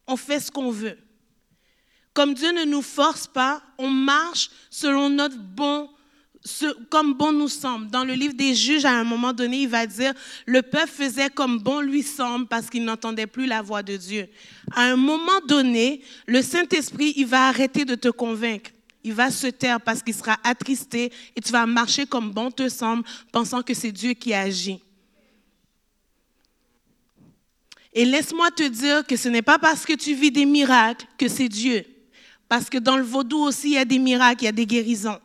[0.07, 0.97] on fait ce qu'on veut.
[2.13, 5.89] Comme Dieu ne nous force pas, on marche selon notre bon,
[6.89, 7.89] comme bon nous semble.
[7.89, 10.13] Dans le livre des juges, à un moment donné, il va dire,
[10.45, 14.27] le peuple faisait comme bon lui semble parce qu'il n'entendait plus la voix de Dieu.
[14.73, 18.71] À un moment donné, le Saint-Esprit, il va arrêter de te convaincre.
[19.04, 22.69] Il va se taire parce qu'il sera attristé et tu vas marcher comme bon te
[22.69, 24.80] semble, pensant que c'est Dieu qui agit.
[27.93, 31.27] Et laisse-moi te dire que ce n'est pas parce que tu vis des miracles que
[31.27, 31.84] c'est Dieu.
[32.47, 34.65] Parce que dans le vaudou aussi, il y a des miracles, il y a des
[34.65, 35.19] guérisons.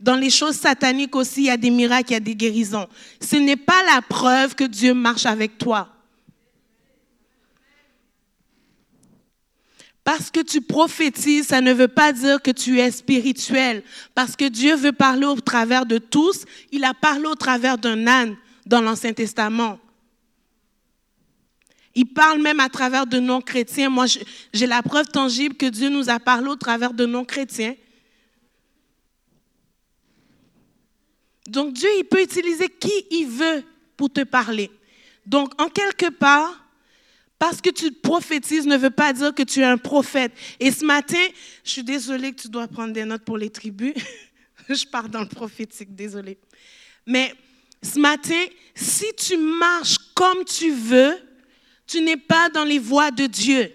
[0.00, 2.88] Dans les choses sataniques aussi, il y a des miracles, il y a des guérisons.
[3.20, 5.88] Ce n'est pas la preuve que Dieu marche avec toi.
[10.04, 13.82] Parce que tu prophétises, ça ne veut pas dire que tu es spirituel.
[14.14, 16.44] Parce que Dieu veut parler au travers de tous.
[16.72, 19.78] Il a parlé au travers d'un âne dans l'Ancien Testament.
[21.94, 23.90] Il parle même à travers de non-chrétiens.
[23.90, 24.06] Moi,
[24.54, 27.74] j'ai la preuve tangible que Dieu nous a parlé au travers de non-chrétiens.
[31.48, 33.64] Donc Dieu, il peut utiliser qui il veut
[33.96, 34.70] pour te parler.
[35.26, 36.64] Donc, en quelque part,
[37.38, 40.32] parce que tu prophétises ne veut pas dire que tu es un prophète.
[40.58, 41.24] Et ce matin,
[41.64, 43.94] je suis désolée que tu dois prendre des notes pour les tribus.
[44.68, 46.38] je pars dans le prophétique, désolée.
[47.06, 47.34] Mais
[47.82, 51.16] ce matin, si tu marches comme tu veux,
[51.86, 53.72] tu n'es pas dans les voies de Dieu.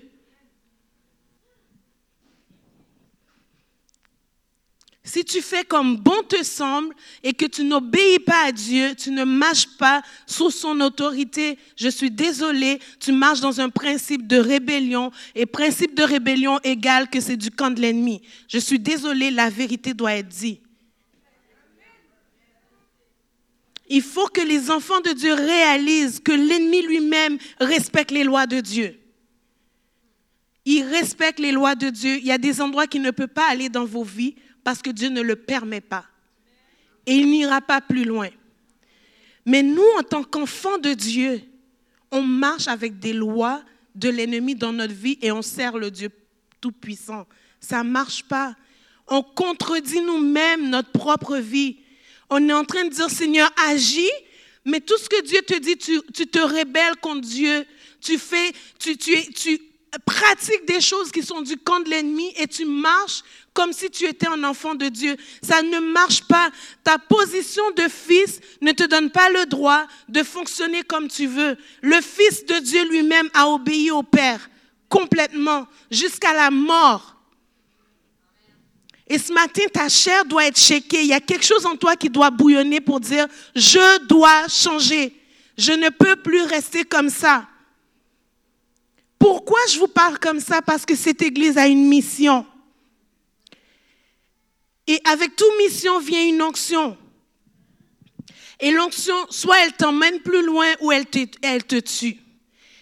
[5.13, 9.12] Si tu fais comme bon te semble et que tu n'obéis pas à Dieu, tu
[9.12, 14.38] ne marches pas sous son autorité, je suis désolée, tu marches dans un principe de
[14.38, 18.23] rébellion et principe de rébellion égale que c'est du camp de l'ennemi.
[18.47, 20.63] Je suis désolée, la vérité doit être dite.
[23.89, 28.62] Il faut que les enfants de Dieu réalisent que l'ennemi lui-même respecte les lois de
[28.62, 28.99] Dieu.
[30.65, 32.17] Il respecte les lois de Dieu.
[32.17, 34.89] Il y a des endroits qu'il ne peut pas aller dans vos vies parce que
[34.89, 36.06] Dieu ne le permet pas.
[37.06, 38.30] Et il n'ira pas plus loin.
[39.45, 41.41] Mais nous, en tant qu'enfants de Dieu,
[42.12, 43.62] on marche avec des lois
[43.95, 46.10] de l'ennemi dans notre vie et on sert le Dieu
[46.62, 47.28] Tout-Puissant.
[47.60, 48.56] Ça ne marche pas.
[49.08, 51.78] On contredit nous-mêmes notre propre vie.
[52.30, 54.10] On est en train de dire, Seigneur, agis,
[54.65, 57.65] mais tout ce que Dieu te dit, tu, te rebelles contre Dieu.
[57.99, 59.62] Tu fais, tu, tu
[60.06, 64.05] pratiques des choses qui sont du camp de l'ennemi et tu marches comme si tu
[64.05, 65.15] étais un enfant de Dieu.
[65.41, 66.49] Ça ne marche pas.
[66.83, 71.55] Ta position de fils ne te donne pas le droit de fonctionner comme tu veux.
[71.81, 74.49] Le Fils de Dieu lui-même a obéi au Père
[74.89, 77.15] complètement jusqu'à la mort.
[79.07, 81.01] Et ce matin, ta chair doit être shakée.
[81.01, 85.15] Il y a quelque chose en toi qui doit bouillonner pour dire, je dois changer.
[85.57, 87.47] Je ne peux plus rester comme ça.
[89.19, 90.61] Pourquoi je vous parle comme ça?
[90.61, 92.45] Parce que cette Église a une mission.
[94.93, 96.95] Et avec toute mission vient une onction.
[98.60, 102.17] Et l'onction, soit elle t'emmène plus loin ou elle te, tue.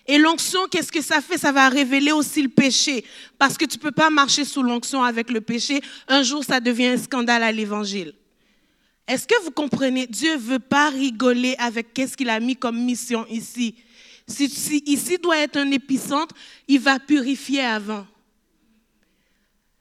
[0.08, 1.38] Et l'onction, qu'est-ce que ça fait?
[1.38, 3.06] Ça va révéler aussi le péché.
[3.40, 5.80] Parce que tu ne peux pas marcher sous l'onction avec le péché.
[6.10, 8.14] Un jour, ça devient un scandale à l'évangile.
[9.08, 10.06] Est-ce que vous comprenez?
[10.06, 13.76] Dieu ne veut pas rigoler avec qu'est-ce qu'il a mis comme mission ici.
[14.28, 16.36] Si, si, ici doit être un épicentre,
[16.68, 18.06] il va purifier avant.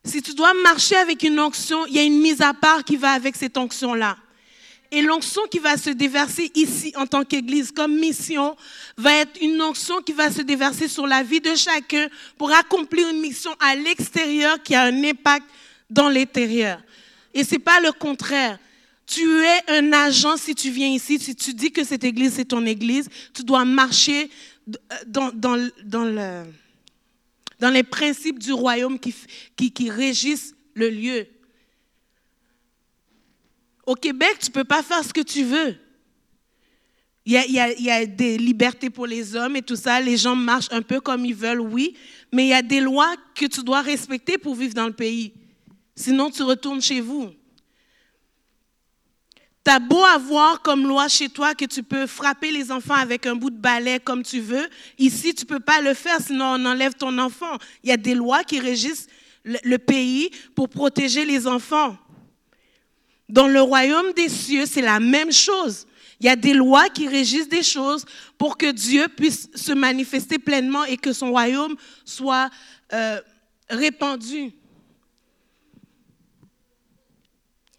[0.05, 2.97] Si tu dois marcher avec une onction, il y a une mise à part qui
[2.97, 4.17] va avec cette onction-là.
[4.93, 8.57] Et l'onction qui va se déverser ici en tant qu'Église comme mission
[8.97, 13.09] va être une onction qui va se déverser sur la vie de chacun pour accomplir
[13.09, 15.47] une mission à l'extérieur qui a un impact
[15.89, 16.83] dans l'intérieur.
[17.35, 18.59] Et c'est pas le contraire.
[19.07, 22.47] Tu es un agent si tu viens ici, si tu dis que cette église c'est
[22.47, 24.29] ton église, tu dois marcher
[25.07, 26.45] dans, dans, dans, le,
[27.61, 31.27] dans les principes du royaume qui, régissent le lieu.
[33.87, 35.77] Au Québec, tu ne peux pas faire ce que tu veux.
[37.27, 40.01] Il y, a, des libertés pour les hommes et tout ça.
[40.01, 41.94] Les gens marchent un peu comme ils veulent, oui.
[42.33, 45.35] Mais il y a des lois que tu dois respecter pour vivre dans le pays.
[45.94, 47.31] Sinon, tu retournes chez vous.
[49.64, 53.27] Tu as beau avoir comme loi chez toi que tu peux frapper les enfants avec
[53.27, 54.66] un bout de balai comme tu veux.
[54.99, 57.59] Ici, tu peux pas le faire, sinon on enlève ton enfant.
[57.83, 59.07] Il y a des lois qui régissent
[59.44, 61.96] le, le pays pour protéger les enfants.
[63.29, 65.87] Dans le royaume des cieux, c'est la même chose.
[66.20, 68.05] Il y a des lois qui régissent des choses
[68.38, 72.51] pour que Dieu puisse se manifester pleinement et que son royaume soit
[72.92, 73.20] euh,
[73.68, 74.53] répandu.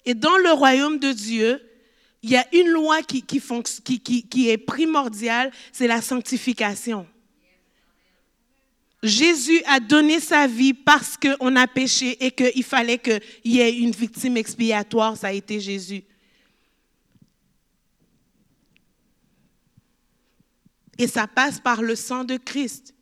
[0.06, 1.62] Et dans le royaume de Dieu,
[2.24, 3.24] il y a une loi qui,
[4.48, 7.08] est primordiale, c'est la sanctification.
[9.02, 13.76] Jésus a donné sa vie parce qu'on a péché et qu'il fallait qu'il y ait
[13.76, 16.04] une victime expiatoire, ça a été Jésus.
[21.00, 22.94] Et ça passe par le sang de Christ.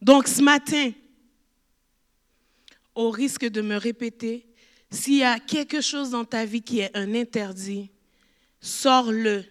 [0.00, 0.92] Donc ce matin,
[2.94, 4.46] au risque de me répéter,
[4.90, 7.90] s'il y a quelque chose dans ta vie qui est un interdit,
[8.60, 9.44] sors-le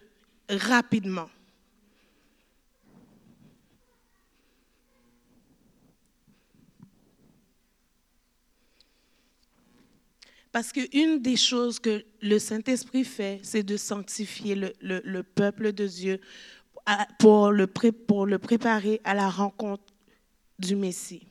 [0.48, 1.28] rapidement.
[10.56, 15.72] Parce qu'une des choses que le Saint-Esprit fait, c'est de sanctifier le, le, le, peuple
[15.72, 16.18] de Dieu
[17.18, 19.84] pour le, pour le préparer à la rencontre
[20.58, 21.26] du Messie.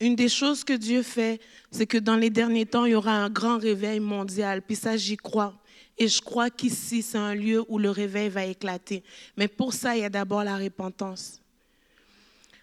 [0.00, 3.12] Une des choses que Dieu fait, c'est que dans les derniers temps, il y aura
[3.12, 4.60] un grand réveil mondial.
[4.60, 5.54] Puis ça, j'y crois.
[5.98, 9.02] Et je crois qu'ici, c'est un lieu où le réveil va éclater.
[9.36, 11.40] Mais pour ça, il y a d'abord la repentance.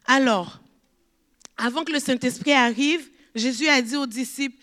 [0.06, 0.60] Alors,
[1.58, 4.58] avant que le Saint-Esprit arrive, Jésus a dit aux disciples,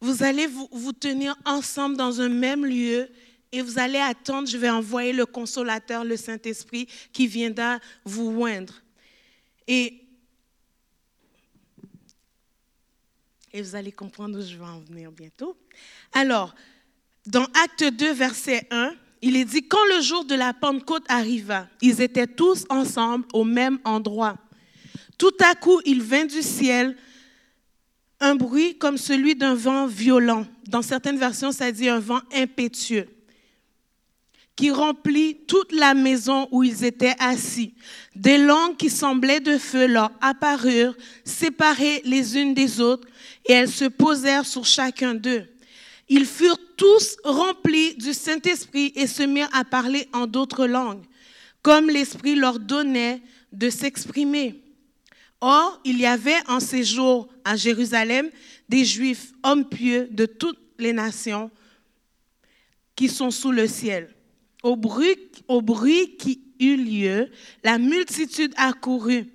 [0.00, 3.08] vous allez vous, tenir ensemble dans un même lieu
[3.52, 8.74] et vous allez attendre, je vais envoyer le consolateur, le Saint-Esprit, qui viendra vous oindre.
[9.66, 10.04] Et,
[13.52, 15.56] et vous allez comprendre où je vais en venir bientôt.
[16.12, 16.54] Alors,
[17.26, 21.66] dans Acte 2, verset 1, il est dit, quand le jour de la Pentecôte arriva,
[21.80, 24.36] ils étaient tous ensemble au même endroit.
[25.16, 26.96] Tout à coup, il vint du ciel
[28.20, 30.46] un bruit comme celui d'un vent violent.
[30.68, 33.08] Dans certaines versions, ça dit un vent impétueux
[34.56, 37.74] qui remplit toute la maison où ils étaient assis.
[38.14, 43.08] Des langues qui semblaient de feu leur apparurent, séparées les unes des autres,
[43.46, 45.44] et elles se posèrent sur chacun d'eux.
[46.08, 51.04] Ils furent tous remplis du Saint-Esprit et se mirent à parler en d'autres langues,
[51.62, 54.60] comme l'Esprit leur donnait de s'exprimer.
[55.40, 58.30] Or, il y avait en ces jours à Jérusalem
[58.68, 61.50] des Juifs, hommes pieux de toutes les nations
[62.96, 64.14] qui sont sous le ciel.
[64.62, 67.30] Au bruit, au bruit qui eut lieu,
[67.62, 69.26] la multitude accourut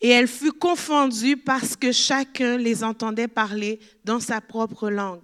[0.00, 5.22] et elle fut confondue parce que chacun les entendait parler dans sa propre langue.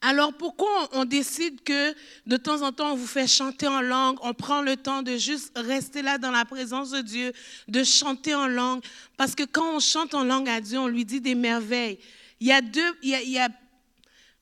[0.01, 1.93] Alors pourquoi on décide que
[2.25, 5.15] de temps en temps on vous fait chanter en langue, on prend le temps de
[5.15, 7.33] juste rester là dans la présence de Dieu,
[7.67, 8.83] de chanter en langue?
[9.15, 11.99] Parce que quand on chante en langue à Dieu, on lui dit des merveilles.
[12.39, 13.49] Il y a deux, il y a,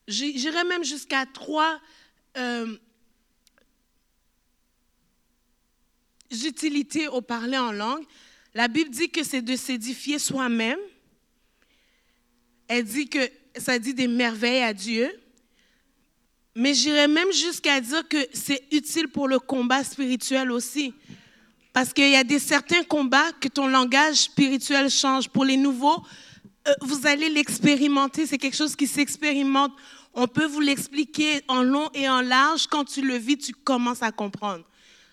[0.08, 1.78] j'irais même jusqu'à trois
[2.38, 2.78] euh,
[6.30, 8.04] utilités au parler en langue.
[8.54, 10.78] La Bible dit que c'est de s'édifier soi-même.
[12.66, 13.18] Elle dit que
[13.56, 15.10] ça dit des merveilles à Dieu.
[16.54, 20.94] Mais j'irais même jusqu'à dire que c'est utile pour le combat spirituel aussi.
[21.72, 25.28] Parce qu'il y a des certains combats que ton langage spirituel change.
[25.28, 26.02] Pour les nouveaux,
[26.66, 28.26] euh, vous allez l'expérimenter.
[28.26, 29.72] C'est quelque chose qui s'expérimente.
[30.12, 32.66] On peut vous l'expliquer en long et en large.
[32.66, 34.64] Quand tu le vis, tu commences à comprendre.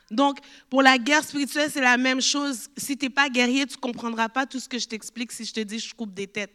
[0.09, 2.69] Donc, pour la guerre spirituelle, c'est la même chose.
[2.77, 5.45] Si tu n'es pas guerrier, tu ne comprendras pas tout ce que je t'explique si
[5.45, 6.53] je te dis je coupe des têtes.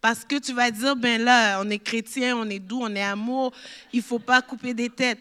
[0.00, 3.02] Parce que tu vas dire, ben là, on est chrétien, on est doux, on est
[3.02, 3.52] amour,
[3.92, 5.20] il ne faut pas couper des têtes.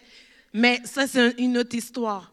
[0.53, 2.32] Mais ça, c'est une autre histoire.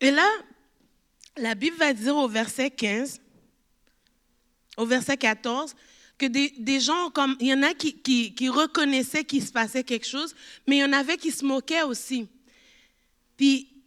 [0.00, 0.28] Et là,
[1.36, 3.20] la Bible va dire au verset 15,
[4.76, 5.74] au verset 14,
[6.16, 10.06] que des, gens, comme il y en a qui, qui reconnaissaient qu'il se passait quelque
[10.06, 10.34] chose,
[10.66, 12.28] mais il y en avait qui se moquaient aussi.
[13.36, 13.77] Puis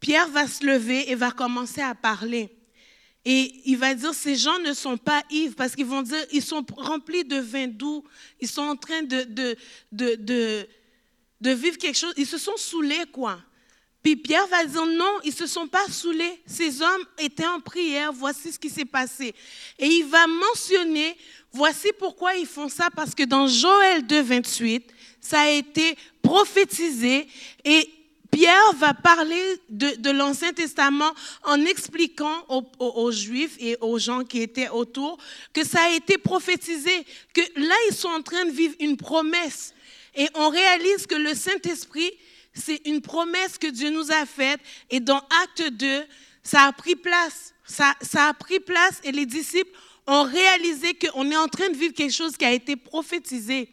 [0.00, 2.50] Pierre va se lever et va commencer à parler.
[3.28, 6.42] Et il va dire, ces gens ne sont pas ivres parce qu'ils vont dire, ils
[6.42, 8.04] sont remplis de vin doux,
[8.40, 9.56] ils sont en train de, de,
[9.90, 10.68] de,
[11.40, 13.40] de, vivre quelque chose, ils se sont saoulés, quoi.
[14.00, 17.58] Puis Pierre va dire, non, ils ne se sont pas saoulés, ces hommes étaient en
[17.58, 19.34] prière, voici ce qui s'est passé.
[19.76, 21.16] Et il va mentionner,
[21.50, 27.26] voici pourquoi ils font ça, parce que dans Joël 2, 28, ça a été prophétisé
[27.64, 27.90] et
[28.36, 32.44] Pierre va parler de, l'Ancien Testament en expliquant
[32.78, 35.16] aux, Juifs et aux gens qui étaient autour
[35.54, 39.72] que ça a été prophétisé, que là, ils sont en train de vivre une promesse.
[40.14, 42.12] Et on réalise que le Saint-Esprit,
[42.52, 44.60] c'est une promesse que Dieu nous a faite.
[44.90, 46.04] Et dans Acte 2,
[46.42, 47.54] ça a pris place.
[47.64, 49.72] Ça, ça a pris place et les disciples
[50.06, 53.70] ont réalisé qu'on est en train de vivre quelque chose qui a été prophétisé.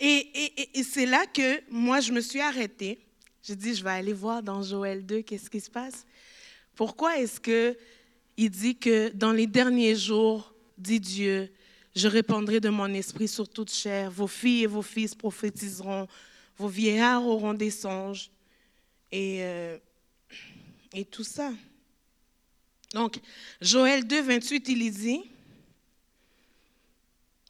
[0.00, 2.98] Et, c'est là que moi, je me suis arrêtée.
[3.42, 6.06] J'ai dit, je vais aller voir dans Joël 2, qu'est-ce qui se passe?
[6.74, 7.76] Pourquoi est-ce que
[8.36, 11.52] il dit que dans les derniers jours, dit Dieu,
[11.94, 14.10] je répandrai de mon esprit sur toute chair.
[14.10, 16.08] Vos filles et vos fils prophétiseront.
[16.58, 18.30] Vos vieillards auront des songes.
[19.12, 19.78] Et, euh,
[20.92, 21.52] et tout ça.
[22.92, 23.20] Donc,
[23.60, 25.20] Joël 2, 28, il dit,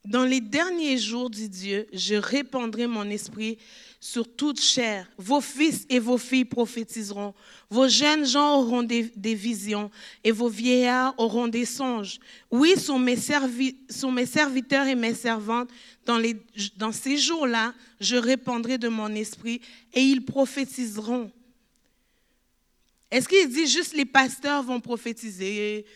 [0.04, 3.56] dans les derniers jours, dit Dieu, je répandrai mon esprit
[3.98, 5.10] sur toute chair.
[5.16, 7.32] Vos fils et vos filles prophétiseront.
[7.70, 9.90] Vos jeunes gens auront des, visions
[10.22, 12.18] et vos vieillards auront des songes.
[12.50, 15.70] Oui, sont mes, serviteurs et mes servantes.
[16.04, 19.62] Dans ces jours-là, je répandrai de mon esprit
[19.94, 21.30] et ils prophétiseront.
[23.10, 25.86] Est-ce qu'il dit juste les pasteurs vont prophétiser,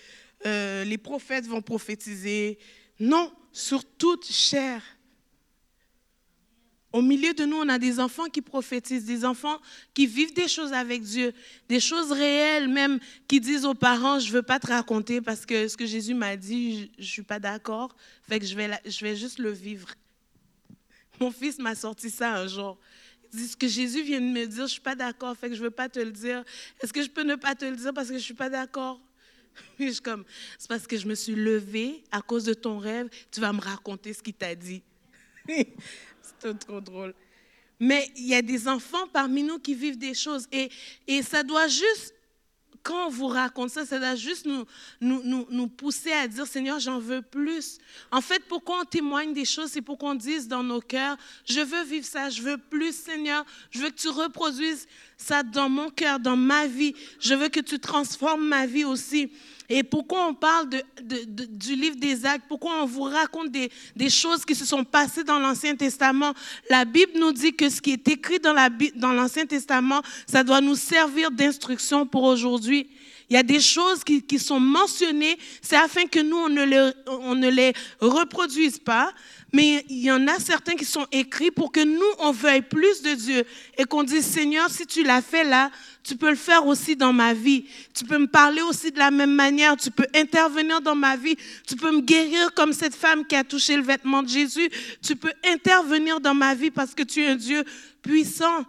[0.46, 2.58] euh, les prophètes vont prophétiser?
[3.00, 4.82] Non, sur toute chair.
[6.90, 9.60] Au milieu de nous, on a des enfants qui prophétisent, des enfants
[9.92, 11.34] qui vivent des choses avec Dieu,
[11.68, 15.44] des choses réelles même, qui disent aux parents, je ne veux pas te raconter parce
[15.44, 18.70] que ce que Jésus m'a dit, je ne suis pas d'accord, fait que je vais,
[18.86, 19.88] je vais juste le vivre.
[21.20, 22.78] Mon fils m'a sorti ça un jour.
[23.34, 25.50] Il dit, ce que Jésus vient de me dire, je ne suis pas d'accord, fait
[25.50, 26.42] que je ne veux pas te le dire.
[26.80, 28.48] Est-ce que je peux ne pas te le dire parce que je ne suis pas
[28.48, 28.98] d'accord?
[29.78, 30.24] je comme,
[30.58, 33.60] c'est parce que je me suis levée à cause de ton rêve, tu vas me
[33.60, 34.82] raconter ce qu'il t'a dit.
[35.48, 37.14] c'est trop drôle.
[37.80, 40.68] Mais il y a des enfants parmi nous qui vivent des choses et,
[41.06, 42.14] et ça doit juste,
[42.82, 44.64] quand on vous raconte ça, ça doit juste nous,
[45.00, 47.78] nous, nous, nous pousser à dire, Seigneur, j'en veux plus.
[48.10, 51.60] En fait, pourquoi on témoigne des choses, c'est pour qu'on dise dans nos cœurs, je
[51.60, 55.90] veux vivre ça, je veux plus, Seigneur, je veux que tu reproduises ça dans mon
[55.90, 56.94] cœur, dans ma vie.
[57.20, 59.30] Je veux que tu transformes ma vie aussi.
[59.70, 60.70] Et pourquoi on parle
[61.02, 62.44] du livre des actes?
[62.48, 66.32] Pourquoi on vous raconte des, choses qui se sont passées dans l'Ancien Testament?
[66.70, 70.74] La Bible nous dit que ce qui est écrit dans l'Ancien Testament, ça doit nous
[70.74, 72.88] servir d'instruction pour aujourd'hui.
[73.30, 76.64] Il y a des choses qui, qui sont mentionnées, c'est afin que nous, on ne,
[76.64, 79.12] les, on ne les reproduise pas,
[79.52, 83.02] mais il y en a certains qui sont écrits pour que nous, on veuille plus
[83.02, 83.44] de Dieu
[83.76, 85.70] et qu'on dise, Seigneur, si tu l'as fait là,
[86.02, 87.66] tu peux le faire aussi dans ma vie.
[87.94, 89.76] Tu peux me parler aussi de la même manière.
[89.76, 91.36] Tu peux intervenir dans ma vie.
[91.66, 94.70] Tu peux me guérir comme cette femme qui a touché le vêtement de Jésus.
[95.02, 97.62] Tu peux intervenir dans ma vie parce que tu es un Dieu
[98.00, 98.64] puissant.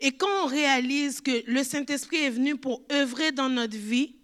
[0.00, 4.14] Et quand on réalise que le Saint-Esprit est venu pour œuvrer dans notre vie,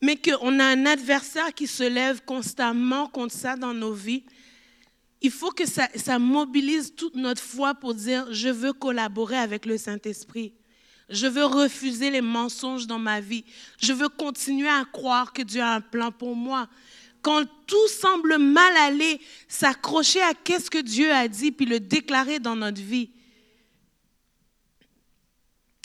[0.00, 4.24] mais qu'on a un adversaire qui se lève constamment contre ça dans nos vies,
[5.22, 9.76] il faut que ça, mobilise toute notre foi pour dire, je veux collaborer avec le
[9.76, 10.54] Saint-Esprit.
[11.10, 13.44] Je veux refuser les mensonges dans ma vie.
[13.78, 16.68] Je veux continuer à croire que Dieu a un plan pour moi.
[17.20, 22.38] Quand tout semble mal aller, s'accrocher à qu'est-ce que Dieu a dit, puis le déclarer
[22.38, 23.10] dans notre vie.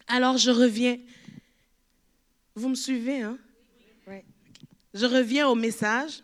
[0.07, 0.97] Alors je reviens.
[2.55, 3.37] Vous me suivez, hein?
[4.93, 6.23] Je reviens au message.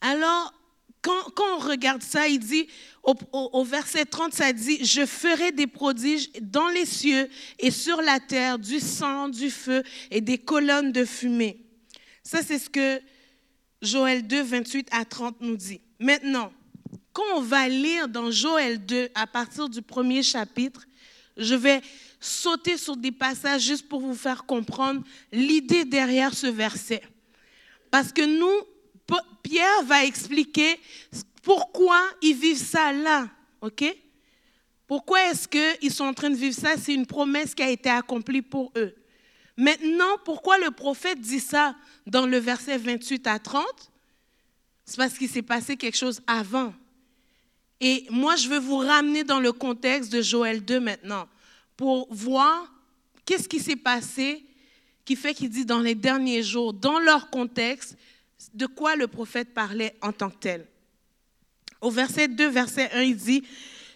[0.00, 0.54] Alors,
[1.02, 2.66] quand, on regarde ça, il dit,
[3.02, 8.00] au, au, verset 30, ça dit, je ferai des prodiges dans les cieux et sur
[8.00, 11.60] la terre, du sang, du feu et des colonnes de fumée.
[12.22, 13.02] Ça, c'est ce que
[13.82, 15.82] Joël 2, 28 à 30 nous dit.
[15.98, 16.50] Maintenant,
[17.12, 20.86] quand on va lire dans Joël 2, à partir du premier chapitre,
[21.36, 21.82] je vais
[22.22, 25.02] sauter sur des passages juste pour vous faire comprendre
[25.32, 27.02] l'idée derrière ce verset.
[27.90, 28.66] Parce que nous,
[29.42, 30.78] Pierre va expliquer
[31.42, 33.28] pourquoi ils vivent ça là,
[33.60, 33.84] ok?
[34.86, 36.76] Pourquoi est-ce qu'ils sont en train de vivre ça?
[36.76, 38.94] C'est une promesse qui a été accomplie pour eux.
[39.56, 41.74] Maintenant, pourquoi le prophète dit ça
[42.06, 43.64] dans le verset 28 à 30
[44.84, 46.72] C'est parce qu'il s'est passé quelque chose avant.
[47.80, 51.26] Et moi, je veux vous ramener dans le contexte de Joël 2 maintenant
[51.82, 52.72] pour voir
[53.24, 54.44] qu'est-ce qui s'est passé
[55.04, 57.96] qui fait qu'il dit dans les derniers jours, dans leur contexte,
[58.54, 60.66] de quoi le prophète parlait en tant que tel.
[61.80, 63.42] Au verset 2, verset 1, il dit,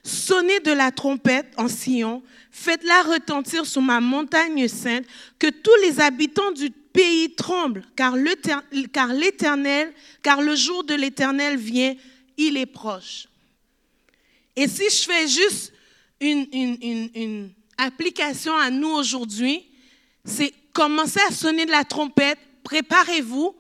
[0.03, 5.07] Sonnez de la trompette en Sion, faites-la retentir sur ma montagne sainte,
[5.39, 9.93] que tous les habitants du pays tremblent, car l'Éternel,
[10.24, 11.95] car le jour de l'Éternel vient,
[12.37, 13.28] il est proche.
[14.57, 15.72] Et si je fais juste
[16.20, 19.66] une, une, application à nous aujourd'hui,
[20.24, 23.55] c'est commencer à sonner de la trompette, préparez-vous,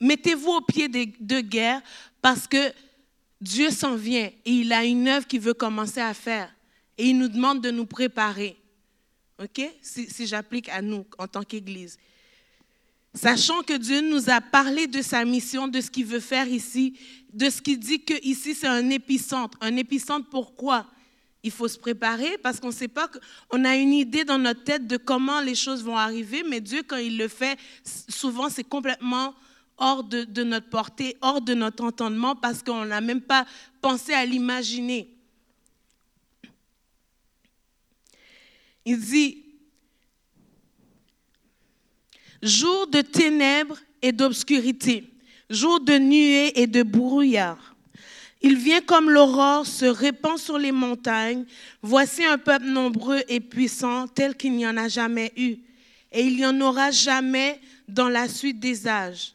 [0.00, 1.80] mettez-vous au pied de, guerre,
[2.20, 2.72] parce que
[3.40, 6.54] Dieu s'en vient et il a une œuvre qu'il veut commencer à faire.
[6.98, 8.56] Et il nous demande de nous préparer.
[9.42, 9.62] OK?
[9.80, 11.96] Si, si j'applique à nous en tant qu'Église.
[13.14, 16.98] Sachant que Dieu nous a parlé de sa mission, de ce qu'il veut faire ici,
[17.32, 19.58] de ce qu'il dit que ici c'est un épicentre.
[19.60, 20.86] Un épicentre pourquoi?
[21.42, 23.10] Il faut se préparer parce qu'on ne sait pas,
[23.50, 26.82] on a une idée dans notre tête de comment les choses vont arriver, mais Dieu
[26.86, 27.58] quand il le fait,
[28.08, 29.34] souvent c'est complètement
[29.78, 33.46] hors de, de, notre portée, hors de notre entendement parce qu'on n'a même pas
[33.80, 35.08] pensé à l'imaginer.
[38.84, 39.44] Il dit,
[42.42, 45.10] jour de ténèbres et d'obscurité,
[45.48, 47.69] jour de nuées et de brouillard.
[48.42, 51.44] Il vient comme l'aurore, se répand sur les montagnes.
[51.82, 55.56] Voici un peuple nombreux et puissant tel qu'il n'y en a jamais eu.
[56.12, 59.34] Et il n'y en aura jamais dans la suite des âges.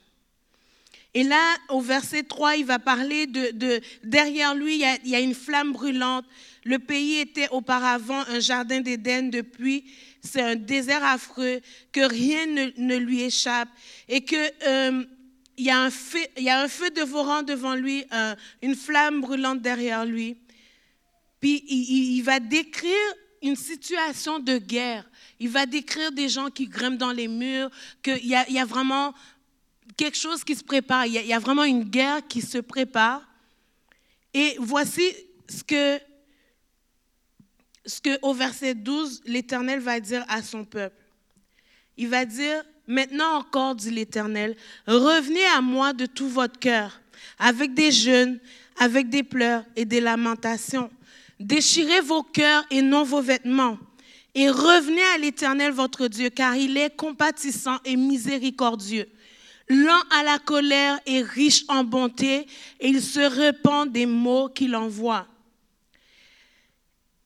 [1.14, 5.10] Et là, au verset 3, il va parler de, derrière lui, il y, a, il
[5.12, 6.26] y, a, une flamme brûlante.
[6.66, 9.86] Le pays était auparavant un jardin d'Éden depuis
[10.26, 12.45] c'est un désert affreux, que rien
[12.78, 13.70] ne, lui échappe
[14.10, 14.36] et que
[14.68, 15.03] euh,
[15.58, 18.06] il y, a un feu, dévorant devant lui,
[18.62, 20.38] une flamme brûlante derrière lui.
[21.39, 22.91] Puis il, va décrire
[23.41, 25.10] une situation de guerre.
[25.39, 27.70] Il va décrire des gens qui grimpent dans les murs,
[28.01, 29.14] qu'il y a, vraiment
[29.97, 31.06] quelque chose qui se prépare.
[31.06, 33.22] Il y, a, il y a vraiment une guerre qui se prépare.
[34.34, 35.14] Et voici
[35.47, 35.99] ce que
[37.86, 40.95] ce qu'au verset 12, l'Éternel va dire à son peuple.
[41.97, 44.56] Il va dire, maintenant encore, dit l'Éternel,
[44.88, 47.00] revenez à moi de tout votre cœur,
[47.40, 48.40] avec des jeûnes,
[48.78, 50.90] avec des pleurs et des lamentations.
[51.40, 53.78] Déchirez vos cœurs et non vos vêtements.
[54.34, 59.08] Et revenez à l'Éternel votre Dieu, car il est compatissant et miséricordieux,
[59.70, 62.46] lent à la colère et riche en bonté,
[62.80, 65.28] et il se répand des mots qu'il envoie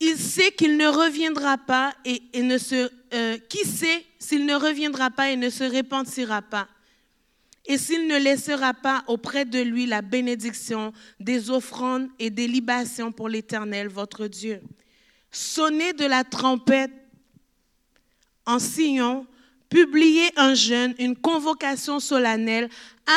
[0.00, 2.90] il sait qu'il ne reviendra pas et, ne se...
[3.12, 6.68] Euh, qui sait s'il ne reviendra pas et ne se repentira pas?
[7.66, 13.12] Et s'il ne laissera pas auprès de lui la bénédiction des offrandes et des libations
[13.12, 14.60] pour l'Éternel, votre Dieu.
[15.30, 16.90] Sonnez de la trompette
[18.46, 19.26] en Sion,
[19.68, 22.68] publiez un jeûne, une convocation solennelle,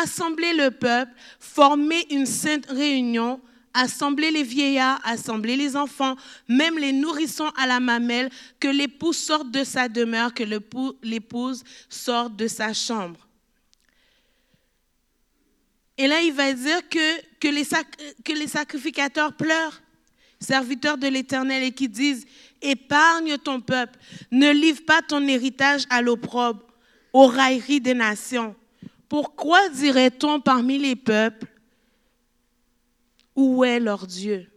[0.04, 3.42] assemblez le peuple, formez une sainte réunion,
[3.74, 6.16] assembler les vieillards, assembler les enfants,
[6.48, 10.44] même les nourrissons à la mamelle, que l'époux sorte de sa demeure, que
[11.04, 13.28] l'épouse sorte de sa chambre.
[15.98, 17.66] Et là, il va dire que, les,
[18.24, 19.82] que les sacrificateurs pleurent,
[20.40, 22.26] serviteurs de l'Éternel, et qui disent,
[22.62, 23.98] épargne ton peuple,
[24.32, 26.64] ne livre pas ton héritage à l'opprobre,
[27.14, 28.56] aux railleries des nations.
[29.08, 31.48] Pourquoi dirait-on parmi les peuples,
[33.36, 34.48] où est leur Dieu?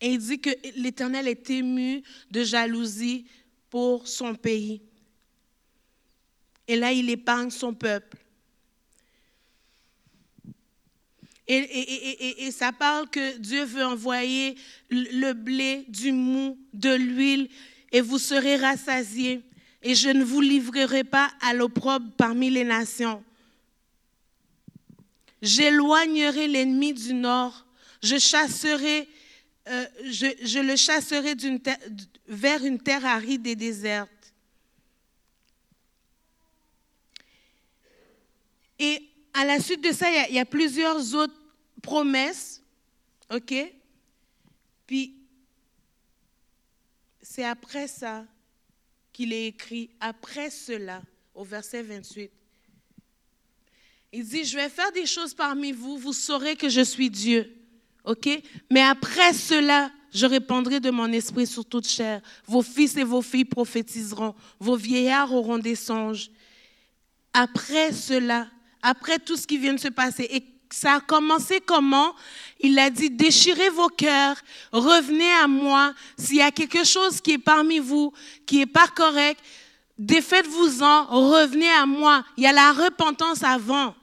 [0.00, 3.26] Et il dit que l'Éternel est ému de jalousie
[3.70, 4.82] pour son pays.
[6.68, 8.18] Et là, il épargne son peuple.
[11.48, 14.56] Et, ça parle que Dieu veut envoyer
[14.90, 17.48] le blé, du mou, de l'huile,
[17.92, 19.42] et vous serez rassasiés.
[19.82, 23.22] et je ne vous livrerai pas à l'opprobre parmi les nations.
[25.42, 27.66] J'éloignerai l'ennemi du nord,
[28.02, 28.14] je
[29.68, 31.34] euh, le chasserai
[32.26, 34.10] vers une terre aride et déserte.
[38.78, 41.40] Et à la suite de ça, il y a, y a plusieurs autres
[41.82, 42.62] promesses,
[43.30, 43.54] ok?
[44.86, 45.14] Puis
[47.22, 48.24] c'est après ça
[49.12, 51.02] qu'il est écrit, après cela,
[51.34, 52.30] au verset 28.
[54.18, 57.54] Il dit, je vais faire des choses parmi vous, vous saurez que je suis Dieu.
[58.02, 58.26] OK?
[58.70, 62.22] Mais après cela, je répandrai de mon esprit sur toute chair.
[62.46, 64.34] Vos fils et vos filles prophétiseront.
[64.58, 66.30] Vos vieillards auront des songes.
[67.34, 68.48] Après cela,
[68.80, 72.14] après tout ce qui vient de se passer, et ça a commencé comment?
[72.60, 74.40] Il a dit, déchirez vos cœurs,
[74.72, 75.92] revenez à moi.
[76.16, 78.14] S'il y a quelque chose qui est parmi vous,
[78.46, 79.38] qui n'est pas correct,
[79.98, 82.24] défaites-vous-en, revenez à moi.
[82.38, 83.94] Il y a la repentance avant.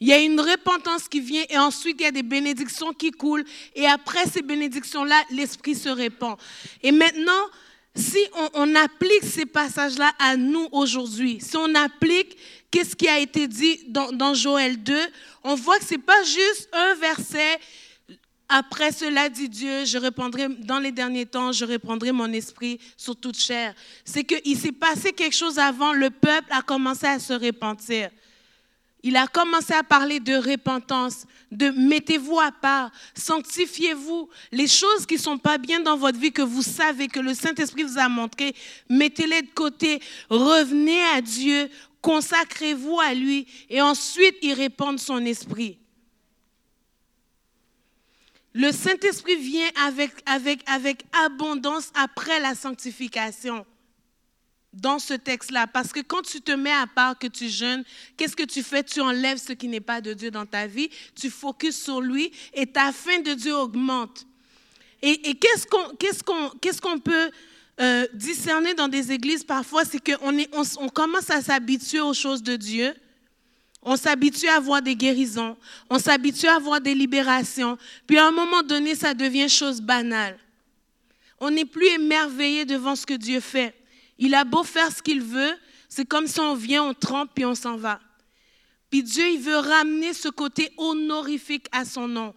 [0.00, 3.10] Il y a une repentance qui vient et ensuite il y a des bénédictions qui
[3.10, 3.44] coulent.
[3.74, 6.36] Et après ces bénédictions-là, l'Esprit se répand.
[6.82, 7.32] Et maintenant,
[7.98, 8.18] si
[8.54, 12.36] on, applique ces passages-là à nous aujourd'hui, si on applique
[12.70, 14.96] qu'est-ce qui a été dit dans, Joël 2,
[15.42, 17.58] on voit que ce n'est pas juste un verset.
[18.48, 23.16] Après cela, dit Dieu, je répondrai dans les derniers temps, je répondrai mon esprit sur
[23.16, 23.74] toute chair.
[24.04, 28.10] C'est qu'il s'est passé quelque chose avant, le peuple a commencé à se repentir.
[29.08, 34.28] Il a commencé à parler de repentance, de mettez-vous à part, sanctifiez-vous.
[34.52, 37.32] Les choses qui ne sont pas bien dans votre vie, que vous savez, que le
[37.32, 38.54] Saint-Esprit vous a montré,
[38.90, 41.70] mettez-les de côté, revenez à Dieu,
[42.02, 45.78] consacrez-vous à lui et ensuite il répand son esprit.
[48.52, 49.70] Le Saint-Esprit vient
[50.26, 53.64] avec, abondance après la sanctification
[54.80, 55.66] dans ce texte-là.
[55.66, 57.84] Parce que quand tu te mets à part, que tu jeûnes,
[58.16, 58.82] qu'est-ce que tu fais?
[58.82, 62.32] Tu enlèves ce qui n'est pas de Dieu dans ta vie, tu focuses sur lui
[62.54, 64.26] et ta faim de Dieu augmente.
[65.00, 67.30] Et, qu'est-ce qu'on peut
[67.80, 72.42] euh, discerner dans des églises parfois, c'est qu'on on, on commence à s'habituer aux choses
[72.42, 72.92] de Dieu.
[73.82, 75.56] On s'habitue à voir des guérisons,
[75.88, 80.36] on s'habitue à voir des libérations, puis à un moment donné, ça devient chose banale.
[81.38, 83.77] On n'est plus émerveillé devant ce que Dieu fait.
[84.18, 85.54] Il a beau faire ce qu'il veut,
[85.88, 88.00] c'est comme si on vient, on trempe, puis on s'en va.
[88.90, 92.34] Puis Dieu, il veut ramener ce côté honorifique à son nom.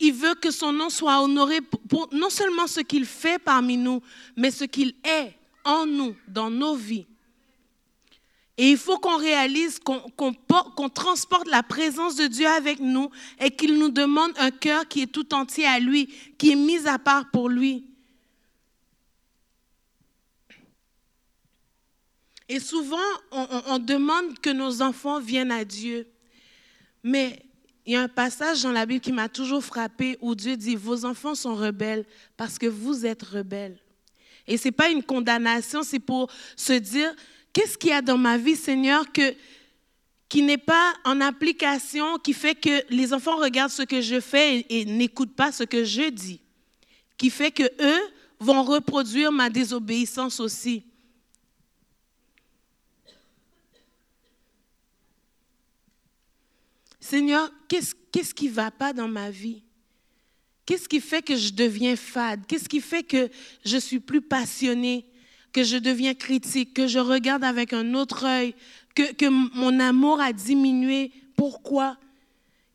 [0.00, 4.02] Il veut que son nom soit honoré pour non seulement ce qu'il fait parmi nous,
[4.36, 7.06] mais ce qu'il est en nous, dans nos vies.
[8.56, 13.08] Et il faut qu'on réalise qu'on transporte la présence de Dieu avec nous
[13.40, 16.08] et qu'il nous demande un cœur qui est tout entier à lui,
[16.38, 17.87] qui est mis à part pour lui.
[22.48, 22.96] Et souvent,
[23.30, 26.06] on, demande que nos enfants viennent à Dieu.
[27.04, 27.42] Mais
[27.84, 30.74] il y a un passage dans la Bible qui m'a toujours frappé où Dieu dit,
[30.74, 33.78] vos enfants sont rebelles parce que vous êtes rebelles.
[34.46, 37.14] Et ce n'est pas une condamnation, c'est pour se dire,
[37.52, 39.34] qu'est-ce qu'il y a dans ma vie, Seigneur, que,
[40.28, 44.64] qui n'est pas en application, qui fait que les enfants regardent ce que je fais
[44.70, 46.40] et, n'écoutent pas ce que je dis,
[47.18, 48.00] qui fait que eux
[48.40, 50.84] vont reproduire ma désobéissance aussi.
[57.08, 59.62] Seigneur, qu'est-ce qui ne va pas dans ma vie?
[60.66, 62.46] Qu'est-ce qui fait que je deviens fade?
[62.46, 63.30] Qu'est-ce qui fait que
[63.64, 65.06] je suis plus passionnée,
[65.54, 68.54] que je deviens critique, que je regarde avec un autre œil,
[68.94, 71.10] que, que mon amour a diminué?
[71.34, 71.96] Pourquoi?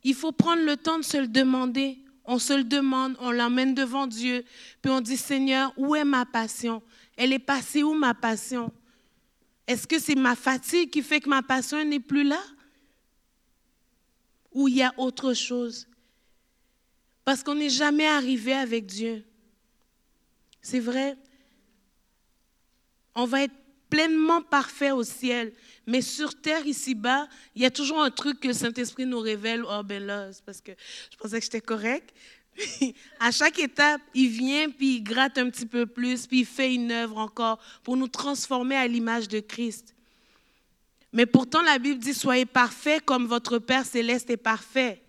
[0.04, 2.00] Il faut prendre le temps de se le demander.
[2.26, 4.44] On se le demande, on l'emmène devant Dieu,
[4.82, 6.82] puis on dit, Seigneur, où est ma passion?
[7.18, 8.72] Elle est passée où ma passion?
[9.68, 12.40] Est-ce que c'est ma fatigue qui fait que ma passion n'est plus là?
[14.54, 15.88] Où il y a autre chose.
[17.26, 19.24] Parce qu'on n'est jamais arrivé avec Dieu.
[20.62, 21.18] C'est vrai.
[23.16, 23.54] On va être
[23.90, 25.54] pleinement parfait au ciel.
[25.86, 29.64] Mais sur terre, ici-bas, il y a toujours un truc que le Saint-Esprit nous révèle.
[29.70, 30.72] Oh, ben là, c'est parce que
[31.12, 32.14] je pensais que j'étais correct.
[33.20, 36.74] à chaque étape, il vient, puis il gratte un petit peu plus, puis il fait
[36.74, 39.93] une œuvre encore pour nous transformer à l'image de Christ.
[41.14, 45.02] Mais pourtant, la Bible dit, soyez parfaits comme votre Père céleste est parfait.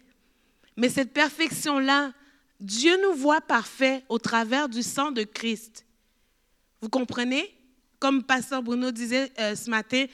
[0.77, 2.13] Mais cette perfection-là,
[2.61, 5.87] Dieu nous voit parfaits au travers du sang de Christ.
[6.83, 7.51] Vous comprenez?
[7.99, 10.05] Comme Pasteur Bruno disait euh, ce matin,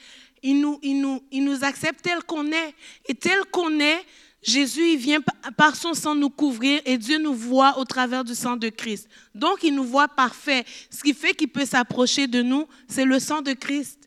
[0.41, 2.73] il nous, accepte tel qu'on est.
[3.05, 4.05] Et tel qu'on est,
[4.41, 5.19] Jésus, il vient
[5.57, 9.07] par son sang nous couvrir et Dieu nous voit au travers du sang de Christ.
[9.35, 10.63] Donc, il nous voit parfait.
[10.89, 14.00] Ce qui fait qu'il peut s'approcher de nous, c'est le sang de Christ.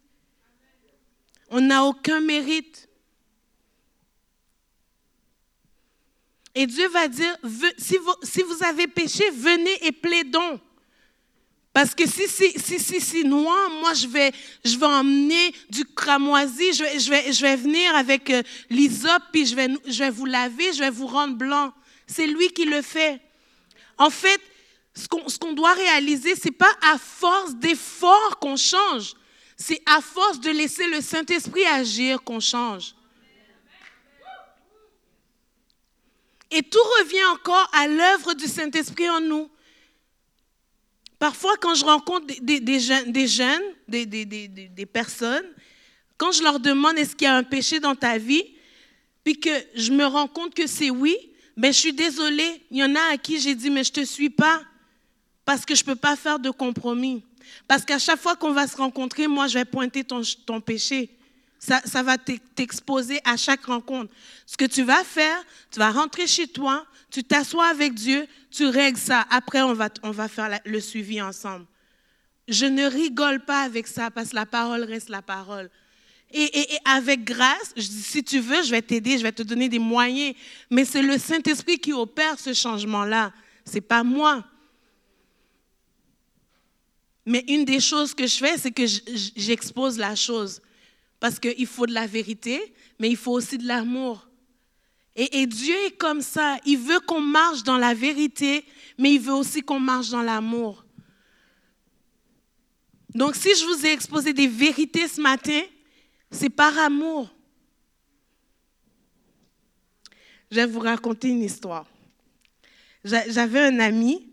[1.57, 2.89] On n'a aucun mérite.
[6.53, 7.39] Et Dieu va dire,
[7.79, 7.97] si
[8.43, 10.61] vous, avez péché, venez et plaidons.
[11.73, 14.33] Parce que si c'est si, si, si, noir, moi, je vais,
[14.65, 18.43] je vais emmener du cramoisi, je vais, je vais, je vais venir avec euh,
[19.31, 21.73] puis je vais, je vais vous laver, je vais vous rendre blanc.
[22.09, 23.21] C'est lui qui le fait.
[23.97, 24.41] En fait,
[24.93, 29.15] ce qu'on ce qu'on doit réaliser, c'est pas à force d'efforts qu'on change,
[29.67, 32.95] c'est à force de laisser le Saint-Esprit agir qu'on change.
[36.51, 39.51] Et tout revient encore à l'œuvre du Saint-Esprit en nous.
[41.19, 45.47] Parfois, quand je rencontre des, jeunes, des, personnes,
[46.19, 48.45] quand je leur demande est-ce qu'il y a un péché dans ta vie,
[49.25, 51.17] puis que je me rends compte que c'est oui,
[51.57, 52.61] ben je suis désolée.
[52.71, 54.63] Il y en a à qui j'ai dit mais je te suis pas
[55.47, 57.25] parce que je peux pas faire de compromis.
[57.67, 61.11] Parce qu'à chaque fois qu'on va se rencontrer, moi je vais pointer ton, péché.
[61.59, 64.13] Ça, ça va t'exposer à chaque rencontre.
[64.47, 68.67] Ce que tu vas faire, tu vas rentrer chez toi, tu t'assois avec Dieu, tu
[68.67, 69.25] règles ça.
[69.31, 71.65] Après, on va, on va faire le suivi ensemble.
[72.49, 75.71] Je ne rigole pas avec ça parce que la parole reste la parole.
[76.37, 80.35] Et, avec grâce, si tu veux, je vais t'aider, je vais te donner des moyens.
[80.69, 83.33] Mais c'est le Saint-Esprit qui opère ce changement-là.
[83.65, 84.45] Ce n'est pas moi.
[87.27, 88.85] Mais une des choses que je fais, c'est que
[89.37, 90.61] j'expose la chose.
[91.21, 94.29] Parce qu'il faut de la vérité, mais il faut aussi de l'amour.
[95.17, 96.59] Et, Dieu est comme ça.
[96.67, 98.65] Il veut qu'on marche dans la vérité,
[98.99, 100.85] mais il veut aussi qu'on marche dans l'amour.
[103.15, 105.63] Donc si je vous ai exposé des vérités ce matin,
[106.33, 107.31] c'est par amour.
[110.51, 111.87] Je vais vous raconter une histoire.
[113.05, 114.33] J'avais un ami,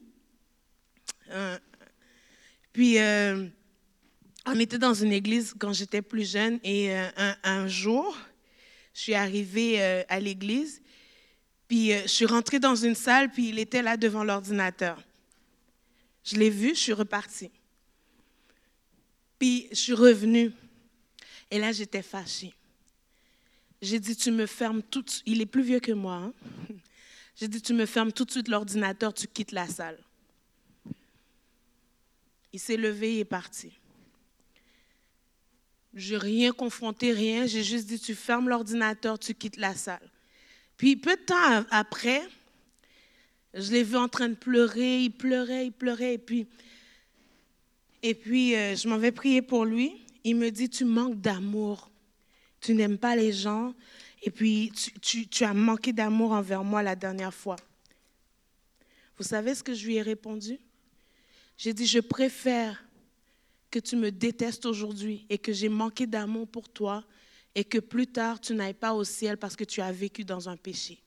[2.74, 3.48] puis euh,
[4.46, 8.18] on était dans une église quand j'étais plus jeune, et euh, un jour,
[8.94, 10.82] je suis arrivée euh, à l'église,
[11.68, 15.02] puis je suis rentrée dans une salle, puis il était là devant l'ordinateur.
[16.24, 17.52] Je l'ai vu, je suis repartie.
[19.40, 20.52] Puis je suis revenue.
[21.50, 22.54] Et là, j'étais fâchée.
[23.82, 25.24] J'ai dit, tu me fermes tout de suite.
[25.26, 26.16] Il est plus vieux que moi.
[26.16, 26.34] Hein.
[27.36, 29.98] J'ai dit, tu me fermes tout de suite l'ordinateur, tu quittes la salle.
[32.54, 33.72] Il s'est levé et est parti.
[35.94, 37.46] Je n'ai rien confronté, rien.
[37.46, 40.10] J'ai juste dit, tu fermes l'ordinateur, tu quittes la salle.
[40.78, 42.22] Puis peu de temps après,
[43.54, 46.14] je l'ai vu en train de pleurer, il pleurait, il pleurait.
[46.14, 46.48] Et puis,
[48.02, 50.06] et puis euh, je m'en vais prier pour lui.
[50.24, 51.90] Il me dit, tu manques d'amour.
[52.62, 53.74] Tu n'aimes pas les gens.
[54.24, 54.72] Et puis,
[55.02, 57.56] tu, tu as manqué d'amour envers moi la dernière fois.
[59.18, 60.60] Vous savez ce que je lui ai répondu?
[61.62, 62.84] J'ai dit, je préfère
[63.70, 67.04] que tu me détestes aujourd'hui et que j'ai manqué d'amour pour toi
[67.54, 70.50] et que plus tard tu n'ailles pas au ciel parce que tu as vécu dans
[70.50, 70.98] un péché.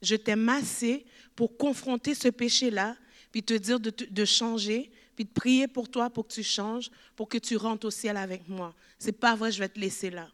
[0.00, 1.04] Je t'ai massé
[1.34, 2.96] pour confronter ce péché-là,
[3.32, 7.28] puis te dire de, changer, puis de prier pour toi pour que tu changes, pour
[7.28, 8.76] que tu rentres au ciel avec moi.
[8.96, 10.30] C'est pas vrai, je vais te laisser là.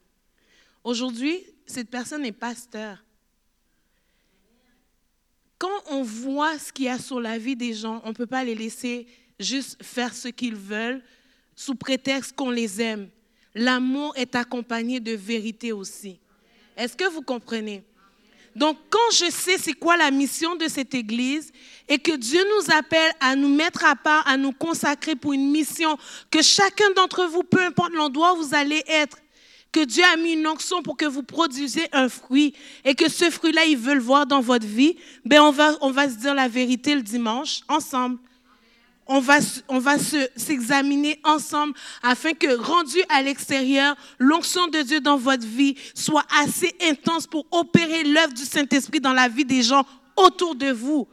[0.85, 3.03] Aujourd'hui, cette personne est pasteur.
[5.61, 8.26] Quand on voit ce qu'il y a sur la vie des gens, on ne peut
[8.26, 9.06] pas les laisser
[9.38, 11.02] juste faire ce qu'ils veulent
[11.54, 13.11] sous prétexte qu'on les aime.
[13.54, 16.18] L'amour est accompagné de vérité aussi.
[16.78, 17.84] Est-ce que vous comprenez?
[18.56, 21.52] Donc, quand je sais c'est quoi la mission de cette Église
[21.86, 25.50] et que Dieu nous appelle à nous mettre à part, à nous consacrer pour une
[25.50, 25.98] mission,
[26.30, 29.18] que chacun d'entre vous, peu importe l'endroit où vous allez être,
[29.73, 32.55] que Dieu a mis une onction pour que vous produisez un fruit
[32.85, 35.91] et que ce fruit-là, il veut le voir dans votre vie, ben on va, on
[35.91, 38.18] va se dire la vérité le dimanche ensemble
[39.11, 45.16] on va, on va s'examiner ensemble afin que, rendu à l'extérieur, l'onction de Dieu dans
[45.16, 49.85] votre vie soit assez intense pour opérer l'œuvre du Saint-Esprit dans la vie des gens
[50.16, 51.09] autour de vous.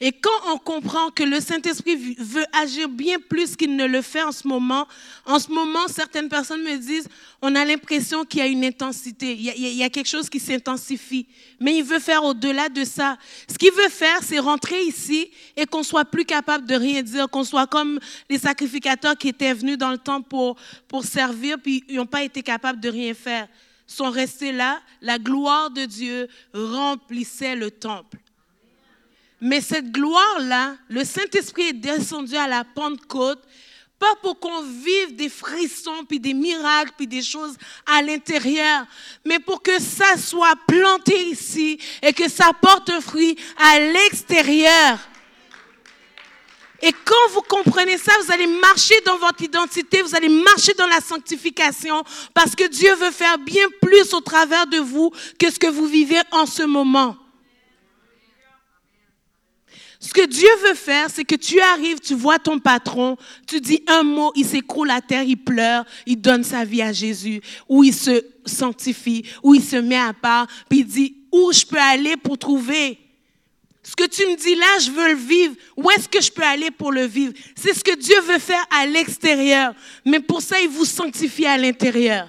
[0.00, 4.22] Et quand on comprend que le Saint-Esprit veut agir bien plus qu'il ne le fait
[4.22, 4.86] en ce moment,
[5.26, 7.08] en ce moment, certaines personnes me disent,
[7.42, 11.26] on a l'impression qu'il y a une intensité, il y a, quelque chose qui s'intensifie.
[11.58, 13.18] Mais il veut faire au-delà de ça.
[13.50, 17.28] Ce qu'il veut faire, c'est rentrer ici et qu'on soit plus capable de rien dire,
[17.28, 17.98] qu'on soit comme
[18.30, 20.54] les sacrificateurs qui étaient venus dans le temps pour,
[20.86, 23.48] pour servir, puis ils n'ont pas été capables de rien faire.
[23.88, 28.18] Ils sont restés là, la gloire de Dieu remplissait le temple.
[29.40, 33.40] Mais cette gloire-là, le Saint-Esprit est descendu à la Pentecôte
[33.98, 38.86] Pas pour qu'on vive des frissons, puis des miracles, puis des choses à l'intérieur,
[39.24, 44.98] mais pour que ça soit planté ici et que ça porte fruit à l'extérieur.
[46.80, 50.86] Et quand vous comprenez ça, vous allez marcher dans votre identité, vous allez marcher dans
[50.86, 55.10] la sanctification, parce que Dieu veut faire bien plus au travers de vous
[55.40, 57.16] que ce que vous vivez en ce moment.
[60.00, 63.82] Ce que Dieu veut faire, c'est que tu arrives, tu vois ton patron, tu dis
[63.88, 67.82] un mot, il s'écroule à terre, il pleure, il donne sa vie à Jésus, ou
[67.82, 71.80] il se sanctifie, ou il se met à part, puis il dit, où je peux
[71.80, 72.98] aller pour trouver?
[73.82, 75.54] Ce que tu me dis là, je veux le vivre.
[75.74, 77.32] Où est-ce que je peux aller pour le vivre?
[77.56, 79.74] C'est ce que Dieu veut faire à l'extérieur.
[80.04, 82.28] Mais pour ça, il vous sanctifie à l'intérieur.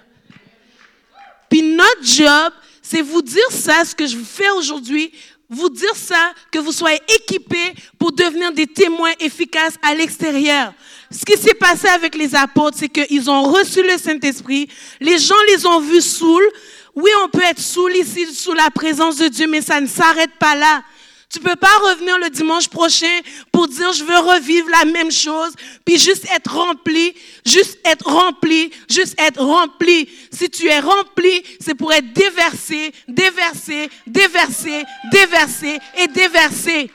[1.49, 5.11] Puis notre job, c'est vous dire ça, ce que je fais aujourd'hui,
[5.49, 10.73] vous dire ça, que vous soyez équipés pour devenir des témoins efficaces à l'extérieur.
[11.09, 14.69] Ce qui s'est passé avec les apôtres, c'est qu'ils ont reçu le Saint-Esprit,
[14.99, 16.49] les gens les ont vus saouls.
[16.95, 20.35] Oui, on peut être saoul ici sous la présence de Dieu, mais ça ne s'arrête
[20.39, 20.83] pas là.
[21.31, 23.19] Tu peux pas revenir le dimanche prochain
[23.51, 25.53] pour dire je veux revivre la même chose,
[25.85, 27.13] puis juste être rempli,
[27.45, 30.09] juste être rempli, juste être rempli.
[30.31, 36.91] Si tu es rempli, c'est pour être déversé, déversé, déversé, déversé et déversé.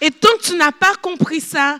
[0.00, 1.78] Et tant que tu n'as pas compris ça,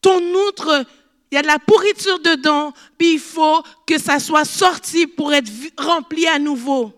[0.00, 0.86] ton outre,
[1.32, 5.34] il y a de la pourriture dedans, puis il faut que ça soit sorti pour
[5.34, 6.92] être rempli à nouveau.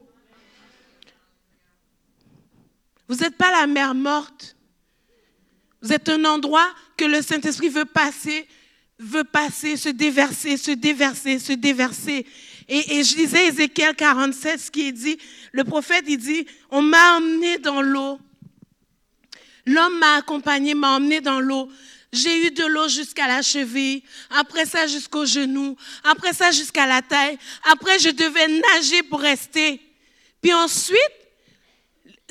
[3.08, 4.56] Vous n'êtes pas la mer morte.
[5.82, 8.48] Vous êtes un endroit que le Saint-Esprit veut passer,
[8.98, 12.26] veut passer, se déverser, se déverser, se déverser.
[12.68, 15.18] Et, je lisais Ézéchiel 47, ce qui est dit.
[15.52, 18.18] Le prophète, il dit, on m'a emmené dans l'eau.
[19.66, 21.68] L'homme m'a accompagné, m'a emmené dans l'eau.
[22.12, 27.02] J'ai eu de l'eau jusqu'à la cheville, après ça jusqu'au genou, après ça jusqu'à la
[27.02, 27.36] taille.
[27.64, 29.80] Après, je devais nager pour rester.
[30.40, 31.23] Puis ensuite,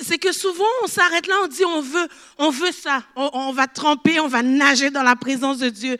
[0.00, 3.66] c'est que souvent on s'arrête là, on dit on veut, on veut ça, on, va
[3.66, 5.96] tremper, on va nager dans la présence de Dieu.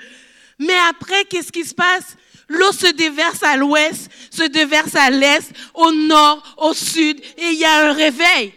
[0.58, 2.16] Mais après, qu'est-ce qui se passe?
[2.48, 7.58] L'eau se déverse à l'ouest, se déverse à l'est, au nord, au sud, et il
[7.58, 8.52] y a un réveil.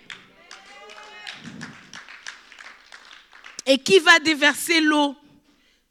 [3.65, 5.15] Et qui va déverser l'eau?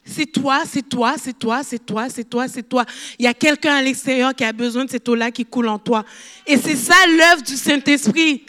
[0.05, 2.85] C'est toi, c'est toi, c'est toi, c'est toi, c'est toi, c'est toi.
[3.19, 5.79] Il y a quelqu'un à l'extérieur qui a besoin de cette eau-là qui coule en
[5.79, 6.05] toi.
[6.47, 8.47] Et c'est ça l'œuvre du Saint-Esprit.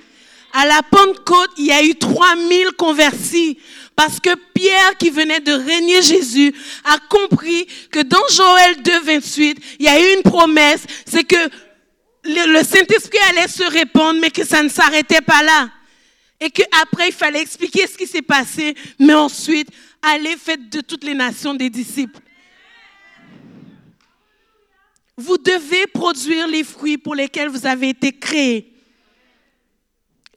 [0.59, 3.59] À la Pentecôte, il y a eu 3000 convertis
[3.95, 6.51] parce que Pierre, qui venait de régner Jésus,
[6.83, 11.37] a compris que dans Joël 2, 28, il y a eu une promesse, c'est que
[12.23, 15.69] le, Saint-Esprit allait se répandre, mais que ça ne s'arrêtait pas là.
[16.39, 19.69] Et qu'après, il fallait expliquer ce qui s'est passé, mais ensuite,
[20.01, 22.19] allez, faites de toutes les nations des disciples.
[25.17, 28.73] Vous devez produire les fruits pour lesquels vous avez été créés.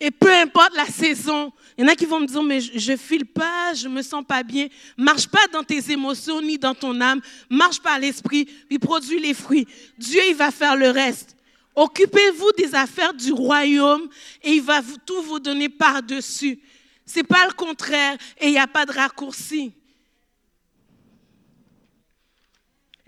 [0.00, 2.92] Et peu importe la saison, il y en a qui vont me dire, mais je
[2.92, 4.68] ne file pas, je me sens pas bien.
[4.96, 7.20] Marche pas dans tes émotions ni dans ton âme.
[7.50, 9.68] Marche pas à l'esprit, puis produis les fruits.
[9.98, 11.36] Dieu, il va faire le reste.
[11.76, 14.08] Occupez-vous des affaires du royaume
[14.42, 16.58] et il va tout vous donner par-dessus.
[17.04, 19.72] C'est pas le contraire et il n'y a pas de raccourci.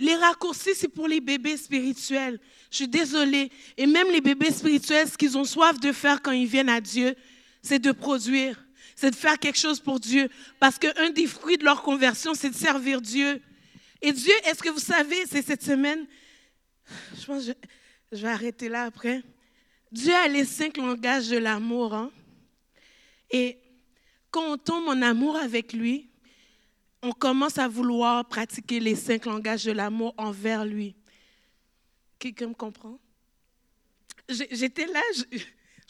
[0.03, 2.41] Les raccourcis, c'est pour les bébés spirituels.
[2.73, 3.53] Je suis désolée.
[3.77, 6.81] Et même les bébés spirituels, ce qu'ils ont soif de faire quand ils viennent à
[6.81, 7.15] Dieu,
[7.63, 10.29] c'est de produire, c'est de faire quelque chose pour Dieu.
[10.59, 13.41] Parce qu'un des fruits de leur conversion, c'est de servir Dieu.
[14.01, 16.05] Et Dieu, est-ce que vous savez, c'est cette semaine,
[17.17, 17.53] je pense que
[18.11, 19.23] je, vais arrêter là après.
[19.93, 21.95] Dieu a les cinq langages de l'amour.
[21.95, 22.11] Hein?
[23.31, 23.57] Et
[24.33, 26.11] quand on tombe en amour avec lui,
[27.03, 30.95] on commence à vouloir pratiquer les cinq langages de l'amour envers lui.
[32.19, 32.99] Quelqu'un me comprend?
[34.29, 35.39] J'étais là, je,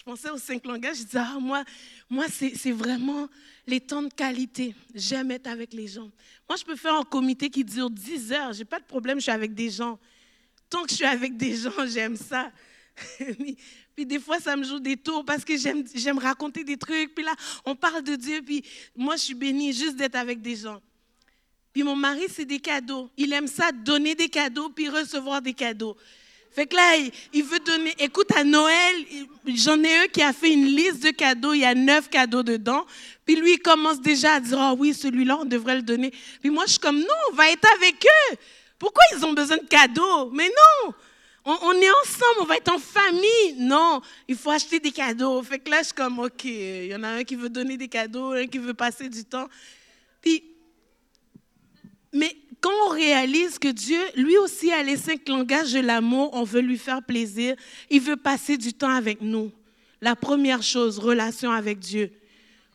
[0.04, 1.64] pensais aux cinq langages, je disais, ah, moi,
[2.08, 3.28] moi c'est vraiment
[3.66, 4.74] les temps de qualité.
[4.94, 6.10] J'aime être avec les gens.
[6.48, 9.18] Moi, je peux faire un comité qui dure 10 heures, je n'ai pas de problème,
[9.18, 9.98] je suis avec des gens.
[10.70, 12.50] Tant que je suis avec des gens, j'aime ça.
[13.94, 17.14] Puis des fois, ça me joue des tours parce que j'aime raconter des trucs.
[17.14, 17.34] Puis là,
[17.66, 18.40] on parle de Dieu.
[18.42, 18.64] Puis
[18.96, 20.80] moi, je suis bénie juste d'être avec des gens.
[21.72, 23.10] Puis mon mari, c'est des cadeaux.
[23.16, 25.96] Il aime ça, donner des cadeaux, puis recevoir des cadeaux.
[26.54, 26.96] Fait que là,
[27.32, 27.94] il veut donner.
[27.98, 28.94] Écoute, à Noël,
[29.46, 31.54] j'en ai un qui a fait une liste de cadeaux.
[31.54, 32.84] Il y a neuf cadeaux dedans.
[33.24, 36.12] Puis lui, il commence déjà à dire Ah oui, celui-là, on devrait le donner.
[36.40, 38.36] Puis moi, je suis comme Non, on va être avec eux.
[38.78, 40.30] Pourquoi ils ont besoin de cadeaux?
[40.30, 40.94] Mais non
[41.44, 43.56] on, est ensemble, on va être en famille.
[43.58, 45.42] Non, il faut acheter des cadeaux.
[45.42, 47.76] Fait que là, je suis comme Ok, il y en a un qui veut donner
[47.76, 49.48] des cadeaux, un qui veut passer du temps.
[50.20, 50.44] Puis
[52.12, 56.44] mais quand on réalise que Dieu, lui aussi, a les cinq langages de l'amour, on
[56.44, 57.56] veut lui faire plaisir,
[57.90, 59.50] il veut passer du temps avec nous.
[60.00, 62.12] La première chose, relation avec Dieu.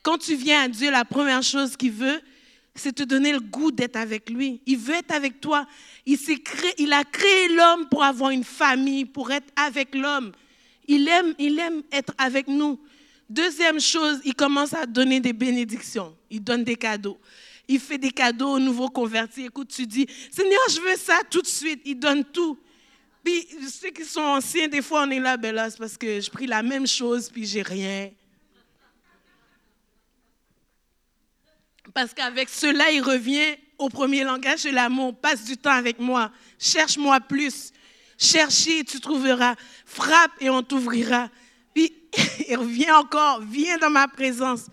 [0.01, 2.19] Quand tu viens à Dieu, la première chose qu'il veut,
[2.75, 4.61] c'est te donner le goût d'être avec lui.
[4.65, 5.65] Il veut être avec toi.
[6.05, 6.17] Il,
[6.77, 10.31] il a créé l'homme pour avoir une famille, pour être avec l'homme.
[10.87, 12.79] Il aime, il aime être avec nous.
[13.29, 16.15] Deuxième chose, il commence à donner des bénédictions.
[16.29, 17.17] Il donne des cadeaux
[17.67, 19.45] il fait des cadeaux aux nouveaux convertis.
[19.45, 21.81] Écoute, tu dis, Seigneur, je veux ça tout de suite.
[21.85, 22.57] Il donne tout.
[23.23, 26.29] Puis ceux qui sont anciens, des fois, on est là, ben c'est parce que je
[26.29, 28.09] prie la même chose, puis j'ai rien.
[31.93, 35.15] Parce qu'avec cela, il revient au premier langage de l'amour.
[35.19, 36.31] Passe du temps avec moi.
[36.59, 37.71] Cherche-moi plus.
[38.17, 39.55] Cherchez, tu trouveras.
[39.85, 41.29] Frappe et on t'ouvrira.
[41.73, 41.93] Puis
[42.49, 43.41] il revient encore.
[43.41, 44.67] Viens dans ma présence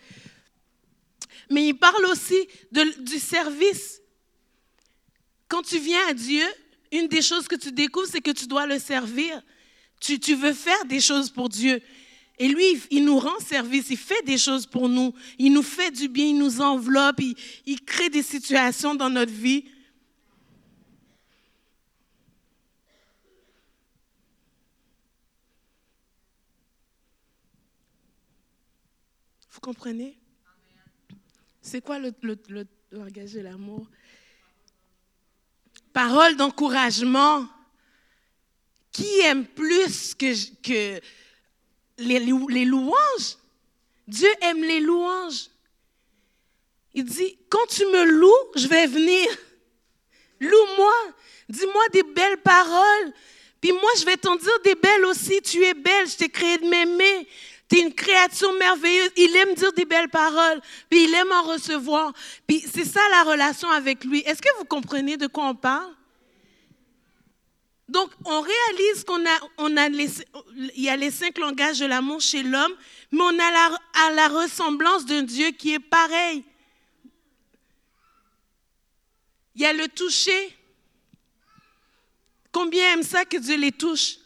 [1.55, 4.03] mais il parle aussi du service.
[5.47, 6.43] Quand tu viens à Dieu,
[6.91, 9.41] une des choses que tu découvres, c'est que tu dois le servir.
[10.01, 11.81] Tu, veux faire des choses pour Dieu.
[12.41, 15.93] Et lui, il nous rend service, il fait des choses pour nous, il nous fait
[15.93, 17.21] du bien, il nous enveloppe,
[17.65, 19.65] il crée des situations dans notre vie.
[29.53, 30.19] Vous comprenez?
[31.65, 32.13] C'est quoi le,
[32.93, 33.87] langage de l'amour?
[35.95, 37.49] Parole d'encouragement.
[38.93, 41.01] Qui aime plus que, que
[41.99, 43.39] les, les louanges?
[44.07, 45.49] Dieu aime les louanges.
[46.93, 49.27] Il dit, quand tu me loues, je vais venir.
[50.39, 50.95] Loue-moi.
[51.49, 53.13] Dis-moi des belles paroles.
[53.61, 55.41] Puis moi, je vais t'en dire des belles aussi.
[55.41, 57.27] Tu es belle, je t'ai créé de m'aimer.
[57.69, 59.11] Tu es une créature merveilleuse.
[59.17, 60.61] Il aime dire des belles paroles,
[60.91, 62.13] puis il aime en recevoir.
[62.47, 64.21] Puis c'est ça la relation avec lui.
[64.21, 65.95] Est-ce que vous comprenez de quoi on parle?
[67.89, 70.09] Donc, on réalise qu'on a, on a les,
[70.75, 72.75] il y a les cinq langages de l'amour chez l'homme,
[73.13, 76.45] mais on a la, à la ressemblance d'un Dieu qui est pareil.
[79.55, 80.57] Il y a le toucher.
[82.51, 84.17] Combien aime ça que Dieu les touche?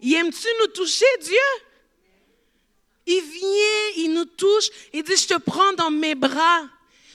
[0.00, 1.67] Y aimes-tu nous toucher, Dieu?
[3.10, 6.68] Il vient, il nous touche, il dit, je te prends dans mes bras,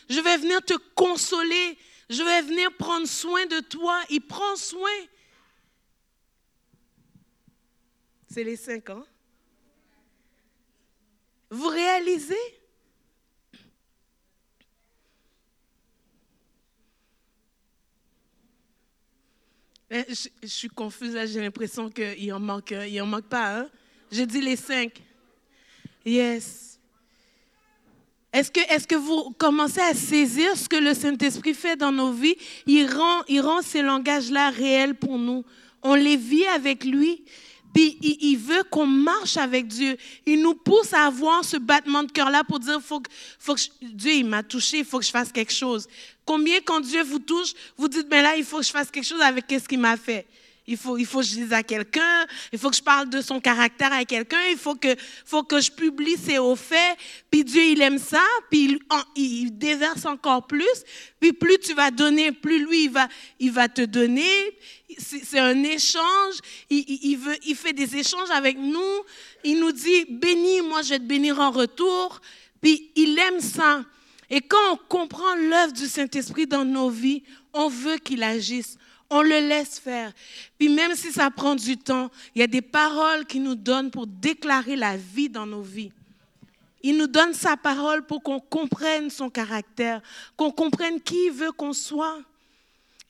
[0.09, 1.77] je vais venir te consoler,
[2.09, 4.01] je vais venir prendre soin de toi.
[4.09, 4.89] Il prend soin.
[8.27, 9.05] C'est les cinq ans.
[11.51, 12.35] Vous réalisez?
[19.91, 23.59] Eh, je, suis confuse, j'ai l'impression qu'il en manque, en manque pas.
[23.59, 23.69] Hein?
[24.11, 24.99] Je dis les cinq.
[26.05, 26.79] Yes.
[28.33, 32.11] Est-ce que, est que vous commencez à saisir ce que le Saint-Esprit fait dans nos
[32.11, 32.35] vies?
[32.65, 35.45] Il rend, il rend ces langages-là réels pour nous.
[35.83, 37.23] On les vit avec lui.
[37.73, 39.97] Puis il, veut qu'on marche avec Dieu.
[40.25, 43.61] Il nous pousse à avoir ce battement de cœur-là pour dire, faut que, faut que
[43.81, 45.87] Dieu, il m'a touché, il faut que je fasse quelque chose.
[46.23, 49.07] Combien, quand Dieu vous touche, vous dites, ben là, il faut que je fasse quelque
[49.07, 50.27] chose avec ce qu'il m'a fait.
[50.65, 53.19] Il faut, il faut que je dise à quelqu'un, il faut que je parle de
[53.19, 54.95] son caractère à quelqu'un, il faut que,
[55.25, 56.97] faut que je publie ses hauts faits.
[57.29, 58.79] Puis Dieu, il aime ça, puis
[59.17, 60.83] il, il, déverse encore plus.
[61.19, 63.09] Puis plus tu vas donner, plus lui, il va,
[63.39, 64.57] il va te donner.
[64.97, 66.35] C'est un échange.
[66.69, 69.03] Il, il, veut, il fait des échanges avec nous.
[69.43, 72.21] Il nous dit, bénis, moi je vais te bénir en retour.
[72.61, 73.83] Puis il aime ça.
[74.29, 78.77] Et quand on comprend l'œuvre du Saint-Esprit dans nos vies, on veut qu'il agisse
[79.13, 80.11] on le laisse faire.
[80.57, 83.91] Puis même si ça prend du temps, il y a des paroles qu'il nous donne
[83.91, 85.91] pour déclarer la vie dans nos vies.
[86.81, 90.01] Il nous donne sa parole pour qu'on comprenne son caractère,
[90.35, 92.19] qu'on comprenne qui il veut qu'on soit.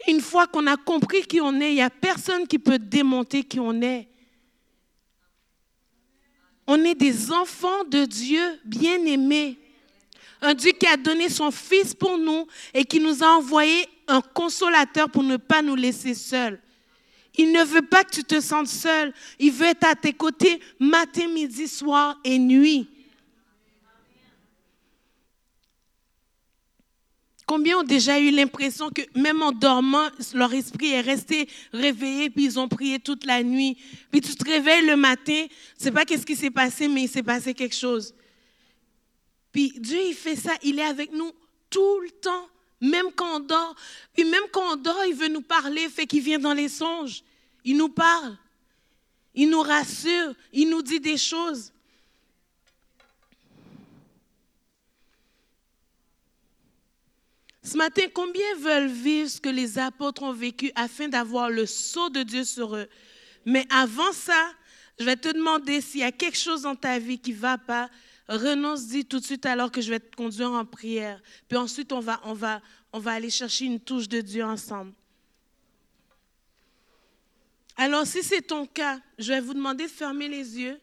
[0.08, 3.44] Une fois qu'on a compris qui on est, il n'y a personne qui peut démonter
[3.44, 4.10] qui on est.
[6.68, 9.58] On est des enfants de Dieu bien-aimés.
[10.46, 14.20] Un Dieu qui a donné son Fils pour nous et qui nous a envoyé un
[14.20, 16.60] consolateur pour ne pas nous laisser seuls.
[17.36, 19.14] Il ne veut pas que tu te sentes seul.
[19.40, 22.90] Il veut être à tes côtés matin, midi, soir et nuit.
[27.46, 32.44] Combien ont déjà eu l'impression que même en dormant, leur esprit est resté réveillé, puis
[32.44, 33.78] ils ont prié toute la nuit.
[34.12, 35.46] Puis tu te réveilles le matin,
[35.78, 38.14] c'est pas qu'est-ce qui s'est passé, mais il s'est passé quelque chose.
[39.54, 41.32] Puis Dieu, il fait ça, il est avec nous
[41.70, 42.50] tout le temps
[42.84, 43.76] même quand on dort.
[44.14, 47.24] Puis même quand on dort, il veut nous parler, fait qu'il vient dans les songes.
[47.64, 48.38] Il nous parle.
[49.34, 50.34] Il nous rassure.
[50.52, 51.72] Il nous dit des choses.
[57.64, 62.10] Ce matin, combien veulent vivre ce que les apôtres ont vécu afin d'avoir le sceau
[62.10, 62.90] de Dieu sur eux?
[63.46, 64.52] Mais avant ça,
[65.00, 67.58] je vais te demander s'il y a quelque chose dans ta vie qui ne va
[67.58, 67.90] pas.
[68.28, 71.22] Renonce, dis tout de suite alors que je vais te conduire en prière.
[71.48, 72.62] Puis ensuite, on va, on va,
[72.94, 74.94] on va aller chercher une touche de Dieu ensemble.
[77.76, 80.80] Alors, si c'est ton cas, je vais vous demander de fermer les yeux.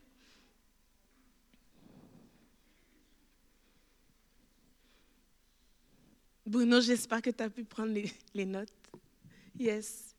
[6.44, 7.94] Bruno, j'espère que tu as pu prendre
[8.34, 8.72] les notes.
[9.58, 10.10] Yes.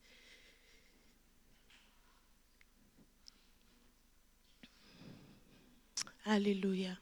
[6.25, 7.00] Alléluia.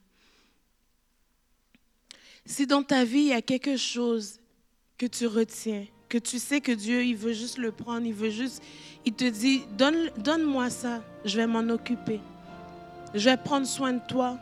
[2.49, 4.39] Si dans ta vie, il y a quelque chose
[4.97, 8.31] que tu retiens, que tu sais que Dieu, il veut juste le prendre, il veut
[8.31, 8.63] juste,
[9.05, 12.19] il te dit, donne, donne-moi ça, je vais m'en occuper.
[13.13, 14.39] Je vais prendre soin de toi.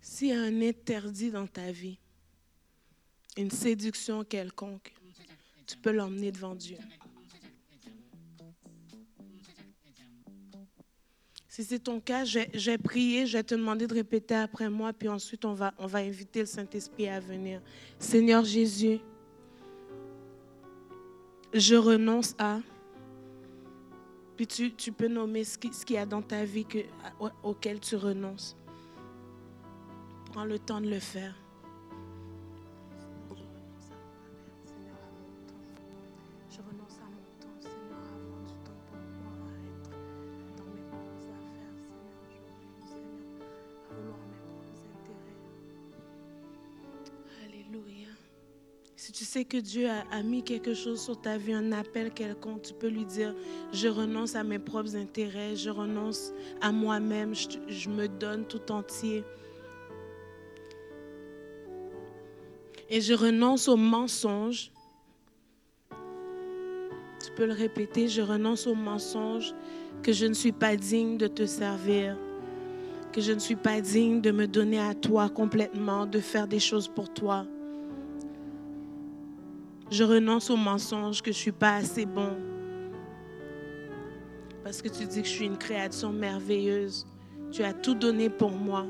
[0.00, 1.98] S'il y a un interdit dans ta vie,
[3.36, 4.92] une séduction quelconque,
[5.66, 6.76] tu peux l'emmener devant Dieu.
[11.48, 15.08] Si c'est ton cas, j'ai prié, je vais te demander de répéter après moi, puis
[15.08, 17.60] ensuite on va, inviter le Saint-Esprit à venir.
[17.98, 19.00] Seigneur Jésus,
[21.52, 22.60] je renonce à,
[24.36, 26.78] puis tu, peux nommer ce qu'il ce y a dans ta vie que,
[27.42, 28.56] auquel tu renonces.
[30.32, 31.41] Prends le temps de le faire.
[49.32, 52.88] Sais que Dieu a, mis quelque chose sur ta vie, un appel quelconque, tu peux
[52.88, 53.34] lui dire,
[53.72, 59.24] je renonce à mes propres intérêts, je renonce à moi-même, je, me donne tout entier.
[62.90, 64.70] Et je renonce au mensonge.
[67.24, 69.54] Tu peux le répéter, je renonce au mensonge
[70.02, 72.18] que je ne suis pas digne de te servir,
[73.12, 76.60] que je ne suis pas digne de me donner à toi complètement, de faire des
[76.60, 77.46] choses pour toi.
[79.92, 82.30] Je renonce au mensonge que je ne suis pas assez bon.
[84.64, 87.06] Parce que tu dis que je suis une créature merveilleuse.
[87.50, 88.86] Tu as tout donné pour moi.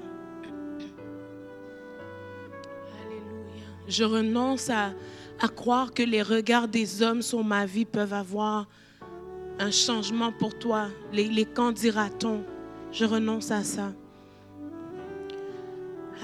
[3.01, 3.67] Alléluia.
[3.89, 4.93] Je renonce à,
[5.41, 8.69] à croire que les regards des hommes sur ma vie peuvent avoir
[9.59, 10.87] un changement pour toi.
[11.13, 12.45] Les, les quand dira-t-on
[12.93, 13.93] Je renonce à ça.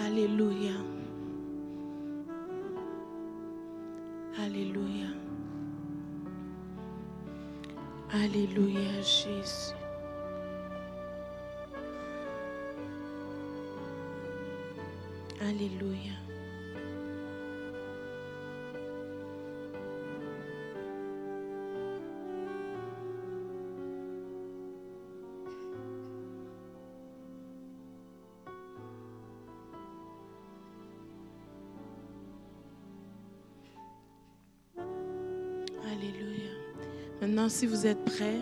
[0.06, 0.70] Alléluia.
[4.40, 5.08] Alléluia.
[8.12, 9.74] Alléluia, Jésus.
[15.40, 16.17] Alléluia.
[37.46, 38.40] Si vous êtes prêts,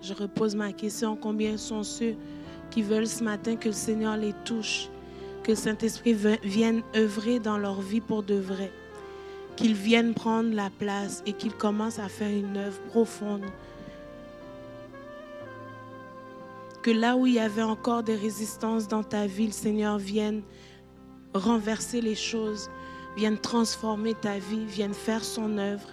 [0.00, 1.16] je repose ma question.
[1.16, 2.16] Combien sont ceux
[2.70, 4.88] qui veulent ce matin que le Seigneur les touche,
[5.44, 8.72] que le Saint-Esprit vienne œuvrer dans leur vie pour de vrai,
[9.54, 13.44] qu'il vienne prendre la place et qu'il commence à faire une œuvre profonde?
[16.82, 20.42] Que là où il y avait encore des résistances dans ta vie, le Seigneur vienne
[21.38, 22.70] renverser les choses,
[23.16, 25.88] vienne transformer ta vie, vienne faire son œuvre.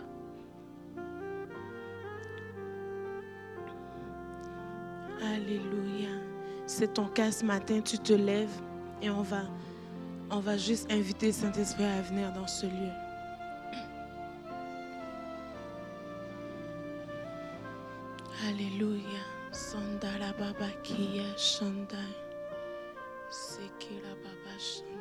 [5.22, 6.10] Alléluia.
[6.68, 8.62] C'est ton cas ce matin, tu te lèves
[9.02, 9.44] et on va,
[10.32, 12.92] on va juste inviter Saint-Esprit à venir dans ce lieu.
[18.48, 19.24] Alléluia.
[19.52, 21.96] Sandala Baba Kia Shandai.
[23.30, 24.95] Sekila Baba.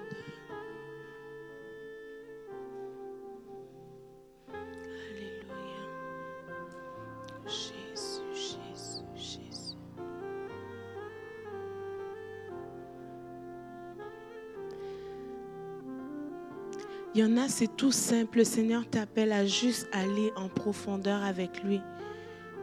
[17.15, 18.39] Il y en a, c'est tout simple.
[18.39, 21.81] Le Seigneur t'appelle à juste aller en profondeur avec lui,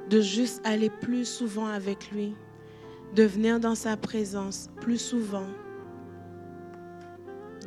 [0.09, 2.35] de juste aller plus souvent avec lui,
[3.15, 5.47] de venir dans sa présence plus souvent.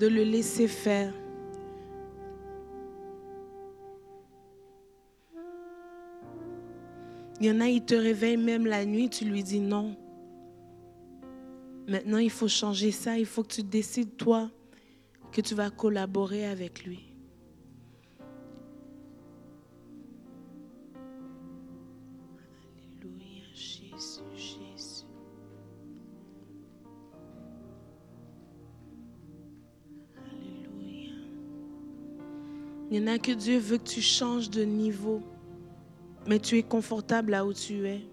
[0.01, 1.13] de le laisser faire.
[7.41, 9.97] Il y en a, il te réveille même la nuit, tu lui dis non.
[11.87, 13.19] Maintenant, il faut changer ça.
[13.19, 14.51] Il faut que tu décides, toi,
[15.35, 17.13] que tu vas collaborer avec lui.
[23.03, 25.07] Alléluia, Jésus, Jésus.
[30.17, 31.15] Alléluia.
[32.93, 35.21] Il y en a que Dieu veut que tu changes de niveau,
[36.29, 38.07] mais tu es confortable là où tu es.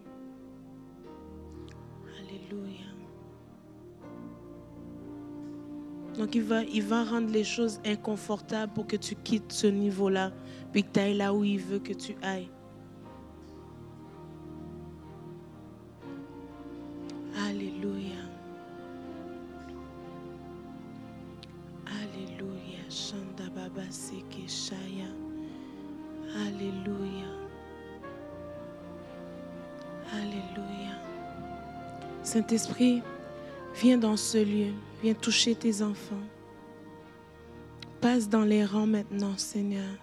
[6.22, 10.31] Donc il va, rendre les choses inconfortables pour que tu quittes ce niveau-là,
[10.72, 12.48] puis que tu ailles là où il veut que tu ailles.
[17.49, 18.22] Alléluia.
[21.88, 22.84] Alléluia.
[22.88, 25.07] Shanda Baba Shaya.
[26.35, 27.31] Alléluia.
[30.14, 31.02] Alléluia.
[32.22, 33.02] Saint-Esprit,
[33.82, 34.74] viens dans ce lieu.
[35.02, 36.28] Viens toucher tes enfants.
[37.99, 39.95] Passe dans les rangs maintenant, Seigneur.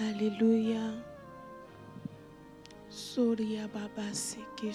[0.00, 0.92] Alléluia.
[2.90, 4.72] Soria Baba Seke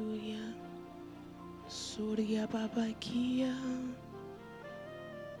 [0.00, 0.40] Shaya.
[0.40, 0.54] Alléluia.
[1.68, 3.54] Surya Baba Kia.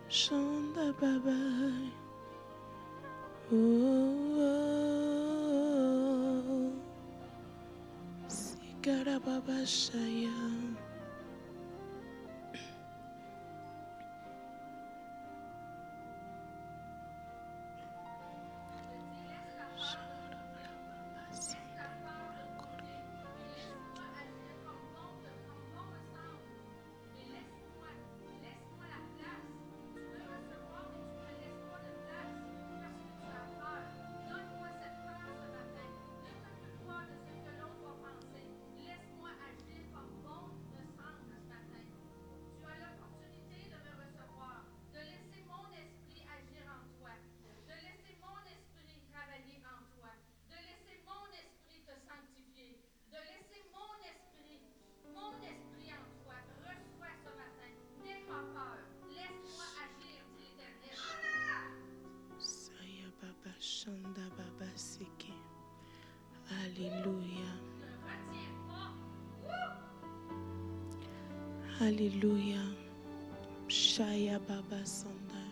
[0.08, 1.72] Shanda Baba.
[3.52, 3.56] Oh,
[6.48, 6.72] oh.
[8.28, 9.64] Sikara Baba
[71.80, 72.60] Alléluia.
[73.68, 75.46] Shaya Baba Sanda.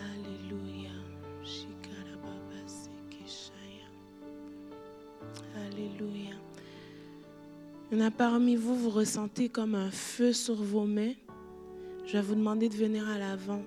[0.00, 0.90] Alléluia.
[1.44, 2.60] Shikara Baba
[3.26, 3.88] Shaya.
[5.66, 6.34] Alléluia.
[7.90, 11.12] Il y en a parmi vous, vous ressentez comme un feu sur vos mains.
[12.06, 13.60] Je vais vous demander de venir à l'avant.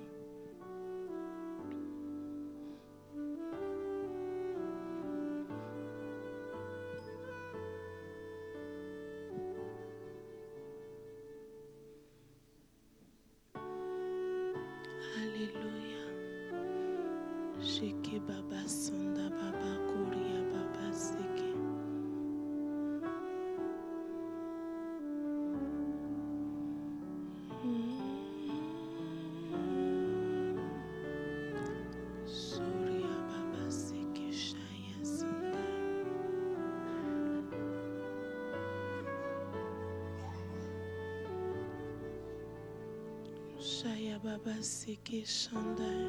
[44.87, 46.04] Baba Seke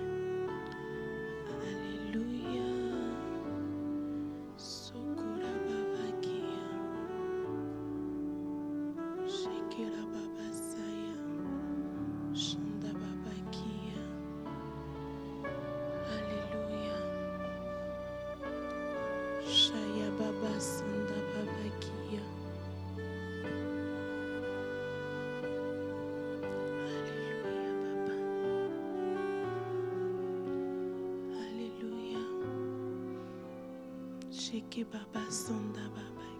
[34.61, 35.20] Baba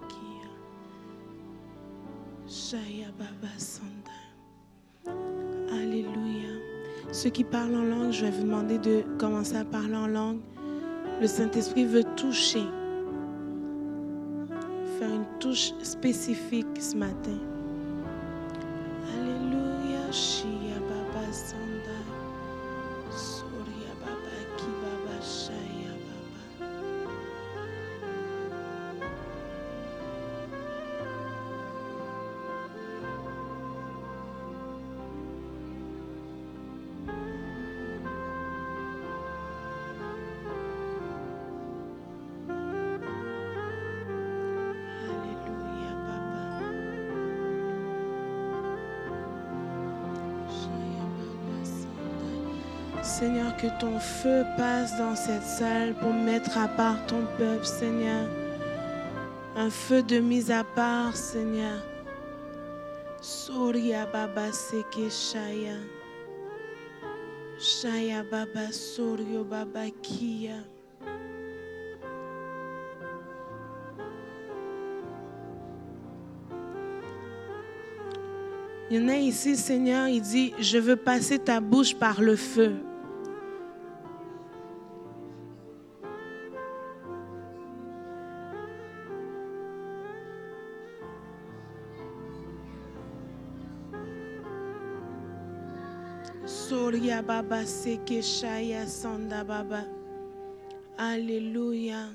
[0.09, 0.49] Kia.
[5.73, 6.49] Alléluia.
[7.13, 10.41] Ceux qui parlent en langue, je vais vous demander de commencer à parler en langue.
[11.21, 12.65] Le Saint-Esprit veut toucher.
[14.99, 17.39] Faire une touche spécifique ce matin.
[53.79, 58.29] Ton feu passe dans cette salle pour mettre à part ton peuple, Seigneur.
[59.57, 61.83] Un feu de mise à part, Seigneur.
[63.21, 65.77] Soria Baba Seke Shaya.
[67.59, 70.63] Shaya Baba Sorio Baba Kia.
[78.89, 82.37] Il y en a ici, Seigneur, il dit, je veux passer ta bouche par le
[82.37, 82.77] feu.
[97.17, 99.87] Soria Baba Seke Shaya Sanda Baba.
[100.99, 102.11] Alléluia.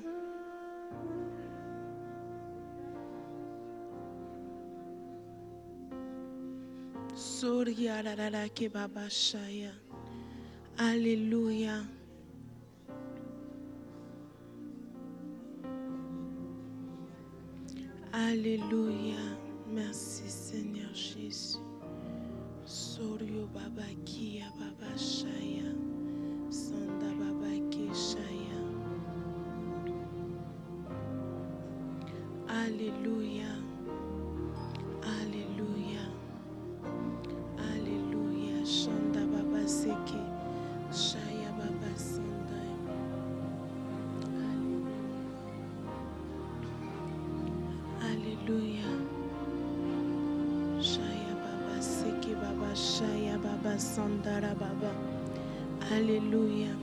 [7.16, 9.72] Soria Rarara Ke Baba Shaya.
[10.78, 11.82] Alléluia.
[18.12, 19.36] Alléluia.
[19.66, 21.58] Merci Seigneur Jésus.
[22.64, 24.91] Sorio Baba Kia Baba
[32.72, 33.52] Alléluia.
[35.04, 36.04] Alléluia.
[37.58, 38.64] Alléluia.
[38.64, 40.22] Shanda Baba Seke.
[40.90, 42.62] Shaya Baba Sanda.
[48.10, 48.90] Alléluia.
[50.80, 54.92] Shaya Baba Seke Baba Shaya Baba Sandara Baba.
[55.92, 56.81] Alléluia.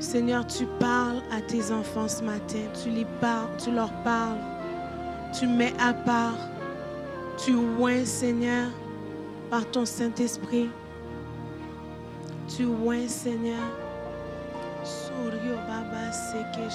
[0.00, 2.58] Seigneur, tu parles à tes enfants ce matin.
[2.82, 4.38] Tu, les parles, tu leur parles.
[5.38, 6.38] Tu mets à part.
[7.38, 8.70] Tu oins, Seigneur,
[9.50, 10.70] par ton Saint-Esprit.
[12.48, 13.60] Tu oins, Seigneur.
[15.66, 16.70] Baba Seke.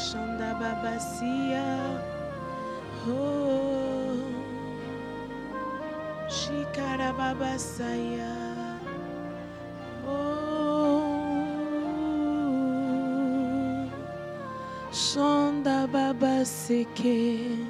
[3.07, 4.15] Oh.
[6.29, 7.57] Shikara Baba.
[16.71, 17.60] Baba Seke.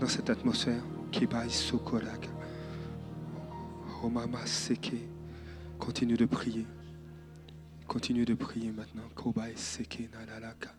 [0.00, 0.82] Dans cette atmosphère.
[4.00, 4.94] Romama Seke.
[5.78, 6.66] Continue de prier.
[7.86, 9.08] Continue de prier maintenant.
[9.14, 10.70] Kobai Seke Nadalaka.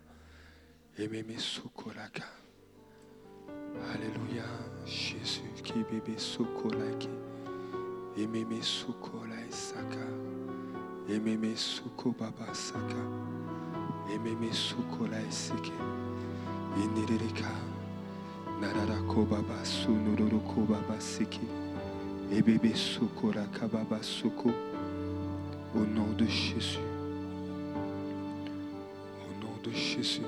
[0.97, 2.23] Ememe Soko Laka.
[3.93, 4.45] Alléluia,
[4.85, 5.41] Jésus.
[5.63, 7.07] Kibebe Soko Lake.
[8.17, 10.07] Ememe Soko Lai Saka.
[11.07, 13.03] Ememe Soko Baba Saka.
[14.11, 15.71] Ememe Soko Lai Seke.
[16.77, 17.72] Inireka
[25.75, 26.79] Au nom de Jésus.
[29.27, 30.21] Au nom de Jésus.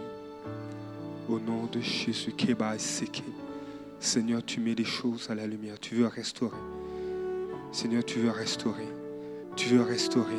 [1.30, 2.34] Au nom de Jésus.
[4.00, 5.80] Seigneur, tu mets les choses à la lumière.
[5.80, 6.58] Tu veux restaurer.
[7.72, 8.88] Seigneur, tu veux restaurer.
[9.56, 10.36] Tu veux restaurer.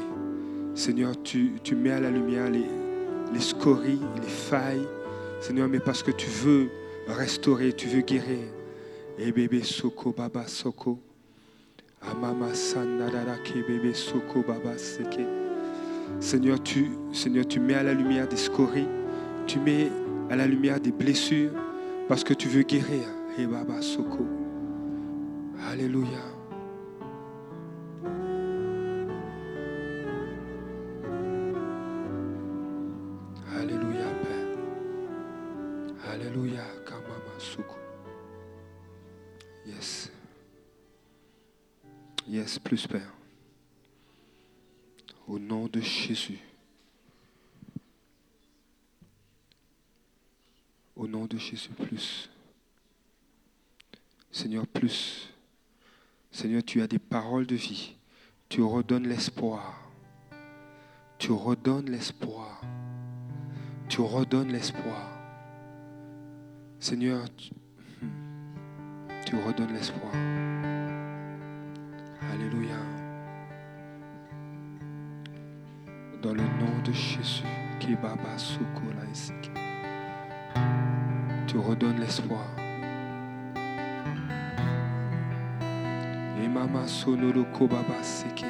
[0.75, 2.67] Seigneur, tu, tu mets à la lumière les,
[3.33, 4.87] les scories, les failles.
[5.41, 6.69] Seigneur, mais parce que tu veux
[7.13, 8.49] restaurer, tu veux guérir.
[9.19, 10.99] Et bébé soko baba soko.
[12.03, 15.27] Amama sanadara ke bébé soko baba seke.
[16.21, 18.89] Seigneur, tu, Seigneur, tu mets à la lumière des scories,
[19.47, 19.91] tu mets
[20.31, 21.51] à la lumière des blessures,
[22.09, 23.05] Parce que tu veux guérir.
[23.39, 24.25] Et Baba Soko.
[25.71, 26.23] Alléluia,
[42.85, 43.13] Père.
[45.27, 46.39] Au nom de Jésus.
[50.95, 52.31] Au nom de Jésus, plus.
[54.31, 55.31] Seigneur, plus.
[56.31, 57.95] Seigneur, tu as des paroles de vie.
[58.49, 59.81] Tu redonnes l'espoir.
[61.19, 62.61] Tu redonnes l'espoir.
[63.89, 65.11] Tu redonnes l'espoir.
[66.79, 67.51] Seigneur, tu,
[69.25, 70.13] tu redonnes l'espoir.
[72.33, 72.77] Alléluia.
[76.23, 77.45] Dans le nom de Jésus,
[77.79, 78.37] Kibaba
[79.13, 79.51] Esike.
[81.47, 82.45] tu redonnes l'espoir.
[86.43, 88.45] Et Mama Sonolo Kobaba Seke.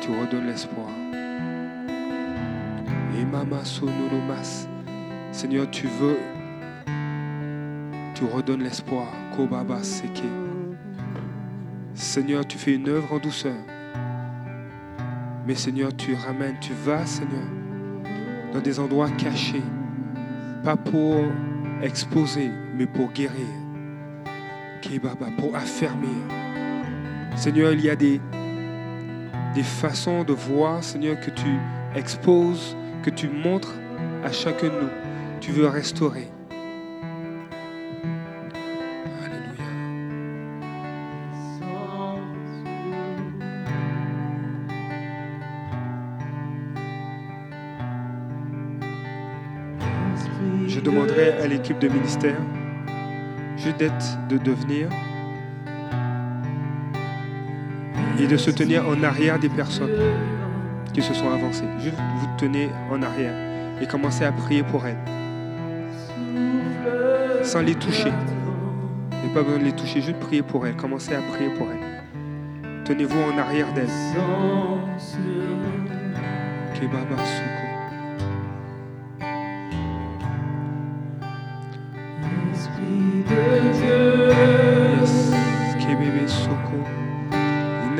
[0.00, 0.88] Tu redonnes l'espoir.
[3.18, 4.68] Et Mama Sonolo Mas.
[5.32, 6.18] Seigneur, tu veux.
[8.14, 9.08] Tu redonnes l'espoir.
[9.36, 10.45] Kobaba Seke.
[12.16, 13.58] Seigneur, tu fais une œuvre en douceur.
[15.46, 17.44] Mais Seigneur, tu ramènes, tu vas, Seigneur,
[18.54, 19.62] dans des endroits cachés.
[20.64, 21.26] Pas pour
[21.82, 23.46] exposer, mais pour guérir.
[25.36, 26.08] Pour affermir.
[27.36, 28.18] Seigneur, il y a des,
[29.54, 31.58] des façons de voir, Seigneur, que tu
[31.94, 33.74] exposes, que tu montres
[34.24, 34.90] à chacun de nous.
[35.42, 36.30] Tu veux restaurer.
[51.80, 52.36] De ministère
[53.56, 54.88] juste d'être, de devenir
[58.18, 59.90] et de se tenir en arrière des personnes
[60.92, 61.68] qui se sont avancées.
[61.78, 63.34] Juste vous tenez en arrière
[63.80, 64.96] et commencez à prier pour elles.
[67.42, 68.12] Sans les toucher.
[69.12, 70.76] Il n'y a pas besoin de les toucher, juste prier pour elles.
[70.76, 72.84] Commencez à prier pour elles.
[72.84, 73.88] Tenez-vous en arrière d'elles.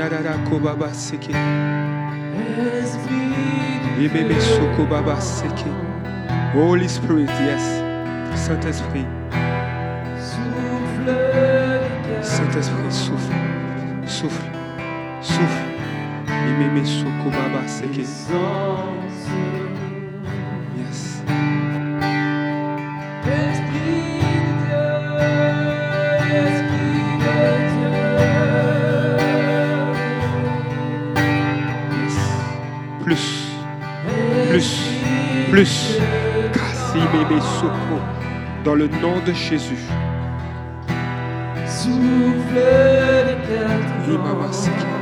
[0.07, 1.33] Inarara Kobaba Seke.
[3.99, 5.69] Yebebe Soko Baba Seke.
[6.53, 7.83] Holy Spirit, yes.
[8.47, 9.07] Saint-Esprit.
[12.23, 13.35] Saint-Esprit, souffle.
[14.07, 14.51] Souffle.
[15.21, 15.67] Souffle.
[16.47, 18.07] Yebebe Soko Baba Seke.
[38.65, 39.87] Dans le nom de Jésus.
[44.09, 44.87] Imama Seke.
[44.89, 44.96] Oh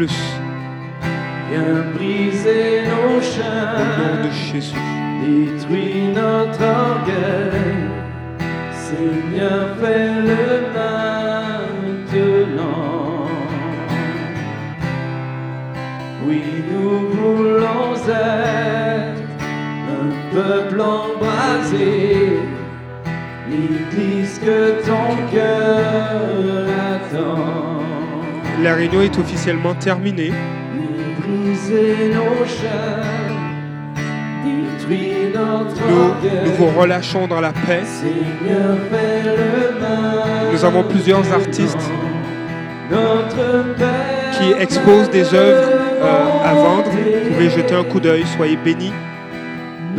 [0.00, 0.39] Plus.
[29.10, 30.32] Est officiellement terminée.
[35.34, 35.80] Notre
[36.44, 37.82] Nous, vous relâchons dans la paix.
[40.52, 41.90] Nous avons plusieurs artistes
[44.32, 45.70] qui exposent des œuvres
[46.02, 46.90] euh, à vendre.
[46.90, 48.92] Vous pouvez jeter un coup d'œil, soyez bénis.